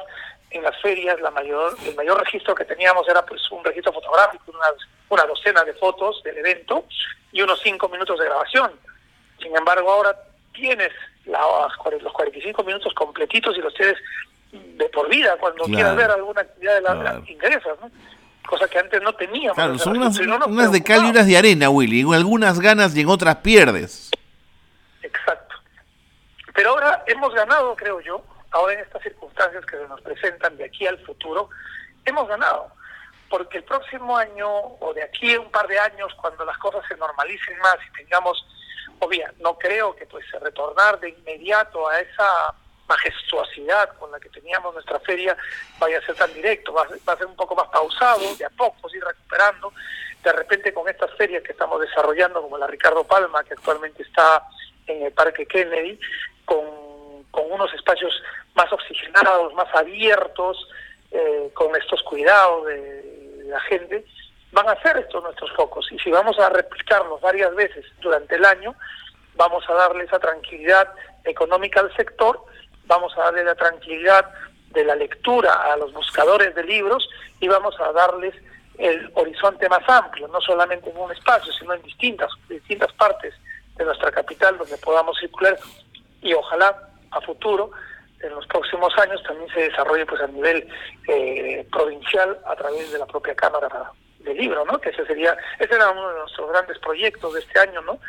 en 0.52 0.64
las 0.64 0.80
ferias 0.82 1.20
la 1.20 1.32
mayor 1.32 1.76
el 1.86 1.96
mayor 1.96 2.24
registro 2.24 2.56
que 2.56 2.66
teníamos 2.66 3.08
era 3.10 3.26
pues 3.26 3.42
un 3.52 3.64
registro 3.64 3.92
fotográfico, 3.92 4.52
una, 4.52 4.68
una 5.10 5.26
docena 5.26 5.64
de 5.64 5.74
fotos 5.74 6.22
del 6.24 6.38
evento 6.38 6.86
y 7.32 7.42
unos 7.42 7.60
cinco 7.62 7.90
minutos 7.90 8.18
de 8.20 8.26
grabación. 8.26 8.72
Sin 9.42 9.56
embargo, 9.56 9.92
ahora 9.92 10.18
tienes 10.56 10.92
las, 11.26 11.42
los 12.02 12.14
45 12.14 12.64
minutos 12.64 12.94
completitos 12.94 13.58
y 13.58 13.62
los 13.62 13.74
tienes 13.74 13.96
de 14.52 14.90
por 14.90 15.10
vida. 15.10 15.38
Cuando 15.40 15.66
quieras 15.66 15.96
ver 15.96 16.12
alguna 16.12 16.42
actividad 16.42 16.76
de 16.76 16.82
la, 16.82 17.00
claro. 17.00 17.24
ingresas, 17.28 17.80
¿no? 17.82 17.92
Cosa 18.48 18.68
que 18.68 18.78
antes 18.78 19.02
no 19.02 19.14
teníamos. 19.14 19.56
Claro, 19.56 19.78
son 19.80 19.98
unas, 19.98 20.20
unas 20.20 20.72
de 20.72 20.84
cal 20.84 21.06
y 21.06 21.10
unas 21.10 21.26
de 21.26 21.38
arena, 21.38 21.70
Willy. 21.70 22.02
En 22.02 22.14
algunas 22.14 22.60
ganas 22.60 22.96
y 22.96 23.02
en 23.02 23.10
otras 23.10 23.38
pierdes. 23.38 24.12
Exacto. 25.02 25.56
Pero 26.54 26.72
ahora 26.72 27.04
hemos 27.08 27.34
ganado, 27.34 27.76
creo 27.76 28.00
yo, 28.02 28.24
ahora 28.52 28.74
en 28.74 28.80
estas 28.82 29.02
circunstancias 29.02 29.66
que 29.66 29.78
se 29.78 29.88
nos 29.88 30.00
presentan 30.02 30.56
de 30.58 30.66
aquí 30.66 30.86
al 30.86 31.00
futuro, 31.06 31.50
hemos 32.06 32.28
ganado. 32.28 32.72
Porque 33.30 33.58
el 33.58 33.64
próximo 33.64 34.16
año 34.16 34.48
o 34.48 34.94
de 34.94 35.04
aquí 35.04 35.34
a 35.34 35.42
un 35.42 35.50
par 35.50 35.68
de 35.68 35.80
años, 35.80 36.14
cuando 36.22 36.46
las 36.46 36.58
cosas 36.60 36.84
se 36.88 36.96
normalicen 36.96 37.58
más 37.60 37.78
y 37.90 37.94
tengamos, 37.98 38.46
o 39.00 39.10
no 39.40 39.58
creo 39.58 39.96
que 39.96 40.06
pues 40.06 40.26
retornar 40.42 41.00
de 41.00 41.10
inmediato 41.10 41.88
a 41.88 42.00
esa 42.00 42.56
majestuosidad 42.88 43.98
con 43.98 44.12
la 44.12 44.20
que 44.20 44.30
teníamos 44.30 44.74
nuestra 44.74 45.00
feria 45.00 45.36
vaya 45.80 45.98
a 45.98 46.06
ser 46.06 46.16
tan 46.16 46.34
directo, 46.34 46.72
va 46.72 46.84
a, 46.84 47.18
ser 47.18 47.26
un 47.26 47.36
poco 47.36 47.56
más 47.56 47.68
pausado, 47.70 48.36
de 48.36 48.46
a 48.46 48.50
poco, 48.50 48.90
ir 48.94 49.04
recuperando. 49.04 49.74
De 50.24 50.32
repente 50.32 50.74
con 50.74 50.88
estas 50.90 51.12
ferias 51.16 51.44
que 51.44 51.52
estamos 51.52 51.82
desarrollando, 51.82 52.42
como 52.42 52.58
la 52.58 52.68
Ricardo 52.68 53.04
Palma, 53.04 53.44
que 53.44 53.54
actualmente 53.54 54.04
está 54.04 54.44
en 54.88 55.04
el 55.04 55.12
Parque 55.12 55.46
Kennedy, 55.46 56.00
con, 56.46 56.66
con 57.32 57.52
unos 57.52 57.74
espacios 57.74 58.14
más 58.56 58.72
oxigenados, 58.72 59.54
más 59.54 59.74
abiertos, 59.74 60.68
eh, 61.12 61.50
con 61.54 61.76
estos 61.76 62.02
cuidados 62.04 62.66
de, 62.66 63.16
la 63.46 63.60
gente, 63.62 64.06
van 64.52 64.70
a 64.70 64.82
ser 64.82 64.98
estos 64.98 65.24
nuestros 65.24 65.52
focos. 65.54 65.92
Y 65.92 66.00
si 66.00 66.12
vamos 66.12 66.38
a 66.40 66.50
replicarlos 66.50 67.22
varias 67.22 67.54
veces 67.56 67.86
durante 68.02 68.36
el 68.36 68.46
año, 68.46 68.76
vamos 69.36 69.64
a 69.70 69.74
darle 69.74 70.06
esa 70.06 70.20
tranquilidad 70.20 70.90
económica 71.24 71.82
al 71.82 71.96
sector, 71.96 72.44
vamos 72.86 73.16
a 73.18 73.24
darle 73.24 73.44
la 73.44 73.56
tranquilidad 73.56 74.32
de 74.72 74.84
la 74.84 74.96
lectura 74.96 75.54
a 75.72 75.78
los 75.78 75.94
buscadores 75.94 76.54
de 76.56 76.64
libros 76.64 77.08
y 77.40 77.48
vamos 77.48 77.80
a 77.80 77.92
darles 77.92 78.36
el 78.78 79.10
horizonte 79.14 79.70
más 79.70 79.88
amplio, 79.88 80.28
no 80.28 80.42
solamente 80.42 80.90
en 80.90 80.98
un 80.98 81.12
espacio, 81.12 81.52
sino 81.54 81.74
en 81.74 81.82
distintas, 81.82 82.30
distintas 82.50 82.92
partes 82.94 83.34
de 83.78 83.86
nuestra 83.86 84.12
capital 84.12 84.58
donde 84.58 84.78
podamos 84.78 85.18
circular 85.18 85.58
y 86.22 86.34
ojalá 86.34 86.90
a 87.12 87.22
futuro 87.22 87.72
en 88.22 88.32
los 88.32 88.46
próximos 88.48 88.94
años 88.98 89.22
también 89.24 89.50
se 89.54 89.70
desarrolle 89.70 90.06
pues 90.06 90.22
a 90.22 90.28
nivel 90.28 90.68
eh, 91.08 91.66
provincial 91.72 92.40
a 92.46 92.56
través 92.56 92.92
de 92.92 93.00
la 93.00 93.06
propia 93.06 93.36
Cámara 93.36 93.70
del 94.26 94.38
Libro, 94.38 94.66
¿no? 94.66 94.80
Que 94.80 94.90
ese 94.90 95.06
sería, 95.06 95.38
ese 95.60 95.76
era 95.76 95.92
uno 95.92 96.10
de 96.10 96.20
nuestros 96.20 96.50
grandes 96.50 96.78
proyectos 96.80 97.34
de 97.34 97.40
este 97.40 97.60
año, 97.60 97.82
¿no? 97.82 98.00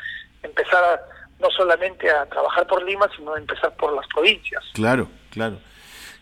Empezar 0.42 0.82
a, 0.82 1.00
no 1.40 1.50
solamente 1.50 2.10
a 2.10 2.26
trabajar 2.26 2.66
por 2.66 2.84
Lima, 2.84 3.08
sino 3.16 3.36
empezar 3.36 3.74
por 3.76 3.94
las 3.94 4.06
provincias. 4.08 4.64
Claro, 4.74 5.08
claro. 5.30 5.58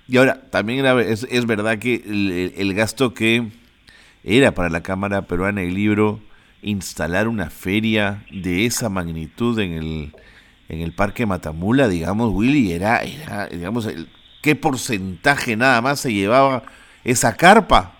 Y 0.06 0.18
ahora, 0.18 0.38
también 0.50 0.84
es, 1.00 1.26
es 1.30 1.46
verdad 1.46 1.78
que 1.78 1.94
el, 1.94 2.52
el, 2.56 2.74
gasto 2.74 3.14
que 3.14 3.48
era 4.22 4.52
para 4.52 4.68
la 4.68 4.82
Cámara 4.82 5.22
Peruana 5.22 5.62
del 5.62 5.74
Libro 5.74 6.20
instalar 6.60 7.26
una 7.28 7.48
feria 7.48 8.24
de 8.30 8.66
esa 8.66 8.90
magnitud 8.90 9.58
en 9.58 9.72
el 9.72 10.14
en 10.68 10.80
el 10.80 10.92
Parque 10.92 11.26
Matamula, 11.26 11.88
digamos, 11.88 12.30
Willy, 12.32 12.72
era, 12.72 13.02
era 13.02 13.46
digamos, 13.48 13.86
el, 13.86 14.08
¿qué 14.42 14.56
porcentaje 14.56 15.56
nada 15.56 15.80
más 15.80 16.00
se 16.00 16.12
llevaba 16.12 16.64
esa 17.04 17.36
carpa? 17.36 17.93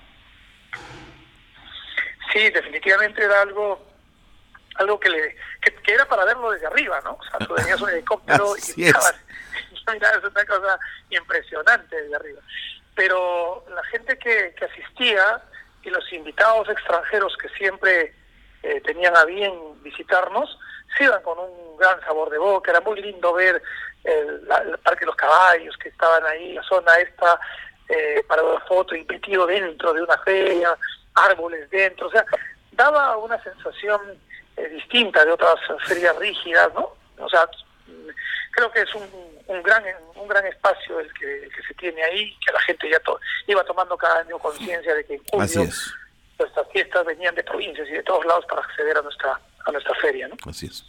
Sí, 2.35 2.51
definitivamente 2.51 3.25
era 3.25 3.43
algo 3.43 3.81
algo 4.75 4.99
que 4.99 5.09
le 5.09 5.37
que, 5.63 5.95
era 5.95 6.05
para 6.07 6.25
verlo 6.25 6.51
desde 6.51 6.67
arriba, 6.67 7.01
¿no? 7.05 7.13
O 7.13 7.25
sea, 7.25 7.39
tú 7.47 7.55
tenías 7.55 7.81
un 7.81 7.91
helicóptero 7.91 8.55
y 8.57 8.81
mirabas, 8.81 9.15
es 9.73 10.25
una 10.25 10.45
cosa 10.45 10.79
impresionante 11.11 12.03
desde 12.03 12.17
arriba. 12.17 12.41
Pero 12.97 13.65
la 13.73 13.85
gente 13.85 14.19
que, 14.19 14.53
que 14.59 14.65
asistía 14.65 15.43
y 15.85 15.91
los 15.91 16.13
invitados 16.13 16.69
extranjeros 16.69 17.37
que 17.37 17.49
siempre 17.51 18.15
eh, 18.65 18.81
tenían 18.81 19.17
a 19.17 19.25
bien 19.25 19.53
visitarnos, 19.83 20.59
se 20.97 21.05
iban 21.05 21.23
con 21.23 21.39
un 21.39 21.77
gran 21.77 22.01
sabor 22.01 22.31
de 22.31 22.39
boca, 22.39 22.71
era 22.71 22.81
muy 22.81 23.01
lindo 23.01 23.33
ver 23.33 23.63
el, 24.03 24.49
Parque 24.83 25.01
de 25.01 25.07
los 25.07 25.17
Caballos 25.17 25.77
que 25.77 25.89
estaban 25.89 26.25
ahí, 26.27 26.55
la 26.55 26.63
zona 26.63 26.95
esta, 26.97 27.39
eh, 27.89 28.25
para 28.27 28.43
una 28.43 28.61
foto 28.61 28.95
y 28.95 29.05
metido 29.05 29.47
dentro 29.47 29.93
de 29.93 30.03
una 30.03 30.17
feria, 30.19 30.77
árboles 31.15 31.69
dentro, 31.71 32.09
o 32.09 32.11
sea, 32.11 32.25
daba 32.73 33.17
una 33.17 33.43
sensación 33.43 34.01
eh, 34.57 34.69
distinta 34.69 35.25
de 35.25 35.33
otras 35.33 35.55
ferias 35.87 36.17
rígidas, 36.19 36.73
¿no? 36.75 36.95
O 37.19 37.29
sea, 37.29 37.49
creo 38.51 38.71
que 38.73 38.83
es 38.83 38.95
un, 38.95 39.09
un 39.47 39.63
gran 39.63 39.85
un 40.17 40.29
gran 40.29 40.47
espacio 40.47 41.01
el 41.01 41.13
que, 41.13 41.49
que 41.55 41.63
se 41.67 41.75
tiene 41.75 42.03
ahí, 42.03 42.35
que 42.45 42.53
la 42.53 42.61
gente 42.61 42.89
ya 42.91 42.99
to 43.01 43.19
iba 43.47 43.65
tomando 43.65 43.97
cada 43.97 44.21
año 44.21 44.39
conciencia 44.39 44.95
de 44.95 45.05
que 45.05 45.15
en 45.15 45.23
junio 45.31 45.73
nuestras 46.39 46.69
fiestas 46.73 47.07
venían 47.07 47.35
de 47.35 47.45
provincias 47.45 47.89
y 47.89 47.93
de 47.93 48.03
todos 48.03 48.25
lados 48.27 48.45
para 48.49 48.63
acceder 48.63 48.97
a 48.97 49.03
nuestra 49.03 49.41
a 49.67 49.73
nuestra 49.73 49.95
feria. 50.01 50.29
¿no? 50.29 50.37
Así 50.49 50.67
es. 50.67 50.85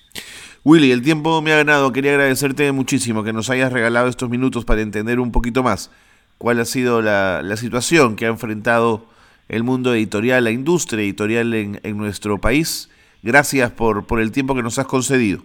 Willy, 0.64 0.92
el 0.92 1.02
tiempo 1.04 1.42
me 1.42 1.54
ha 1.54 1.58
ganado. 1.58 1.92
Quería 1.92 2.12
agradecerte 2.12 2.72
muchísimo 2.72 3.24
que 3.24 3.32
nos 3.32 3.50
hayas 3.50 3.72
regalado 3.72 4.08
estos 4.08 4.30
minutos 4.30 4.66
para 4.66 4.82
entender 4.82 5.20
un 5.20 5.32
poquito 5.32 5.64
más 5.64 5.92
cuál 6.38 6.60
ha 6.60 6.66
sido 6.66 7.02
la, 7.02 7.42
la 7.42 7.56
situación 7.56 8.16
que 8.16 8.26
ha 8.26 8.30
enfrentado 8.30 9.06
el 9.48 9.64
mundo 9.64 9.94
editorial, 9.94 10.44
la 10.44 10.52
industria 10.52 11.02
editorial 11.02 11.54
en, 11.54 11.80
en 11.84 11.98
nuestro 11.98 12.40
país. 12.40 12.90
Gracias 13.22 13.72
por, 13.72 14.06
por 14.06 14.20
el 14.20 14.32
tiempo 14.32 14.56
que 14.56 14.64
nos 14.64 14.78
has 14.80 14.88
concedido. 14.88 15.42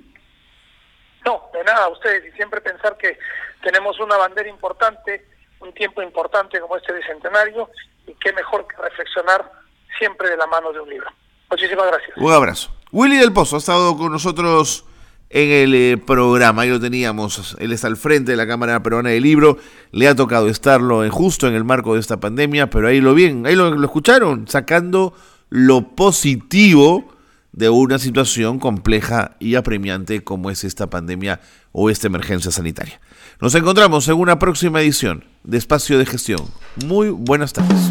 No, 1.25 1.43
de 1.53 1.65
nada, 1.65 1.89
ustedes. 1.89 2.33
Y 2.33 2.37
siempre 2.37 2.61
pensar 2.61 2.97
que 2.97 3.19
tenemos 3.63 3.99
una 4.01 4.17
bandera 4.17 4.49
importante, 4.49 5.27
un 5.61 5.73
tiempo 5.73 6.03
importante 6.03 6.61
como 6.61 6.77
este 6.77 6.93
bicentenario, 6.93 7.71
y 8.07 8.15
qué 8.15 8.33
mejor 8.33 8.67
que 8.67 8.77
reflexionar 8.83 9.51
siempre 9.99 10.31
de 10.31 10.37
la 10.37 10.47
mano 10.47 10.73
de 10.73 10.81
un 10.81 10.89
libro. 10.89 11.11
Muchísimas 11.51 11.87
gracias. 11.87 12.17
Un 12.17 12.33
abrazo. 12.33 12.75
Willy 12.93 13.19
del 13.19 13.33
Pozo 13.33 13.57
ha 13.57 13.59
estado 13.59 13.97
con 13.97 14.13
nosotros 14.13 14.85
en 15.31 15.51
el 15.51 15.75
eh, 15.75 15.97
programa, 15.97 16.63
ahí 16.63 16.71
lo 16.71 16.81
teníamos, 16.81 17.57
él 17.61 17.73
está 17.73 17.87
al 17.87 17.97
frente 17.97 18.33
de 18.33 18.37
la 18.37 18.49
Cámara 18.49 18.83
Peruana 18.83 19.11
del 19.11 19.23
Libro, 19.23 19.59
le 19.93 20.09
ha 20.09 20.17
tocado 20.17 20.49
estarlo 20.49 21.05
en, 21.05 21.11
justo 21.11 21.47
en 21.47 21.55
el 21.55 21.65
marco 21.65 21.95
de 21.95 22.01
esta 22.01 22.19
pandemia, 22.19 22.69
pero 22.69 22.89
ahí 22.89 23.01
lo 23.01 23.15
bien, 23.15 23.47
ahí 23.47 23.55
lo, 23.55 23.71
lo 23.71 23.85
escucharon, 23.85 24.49
sacando 24.49 25.15
lo 25.49 25.95
positivo 25.95 27.09
de 27.53 27.69
una 27.69 27.99
situación 27.99 28.59
compleja 28.59 29.37
y 29.39 29.55
apremiante 29.55 30.23
como 30.23 30.51
es 30.51 30.65
esta 30.65 30.91
pandemia 30.91 31.41
o 31.73 31.91
esta 31.91 32.09
emergencia 32.09 32.51
sanitaria. 32.51 33.01
Nos 33.41 33.55
encontramos 33.55 34.09
en 34.09 34.15
una 34.15 34.39
próxima 34.39 34.81
edición 34.81 35.25
de 35.45 35.59
Espacio 35.59 35.99
de 35.99 36.07
Gestión. 36.07 36.45
Muy 36.85 37.11
buenas 37.11 37.53
tardes. 37.53 37.91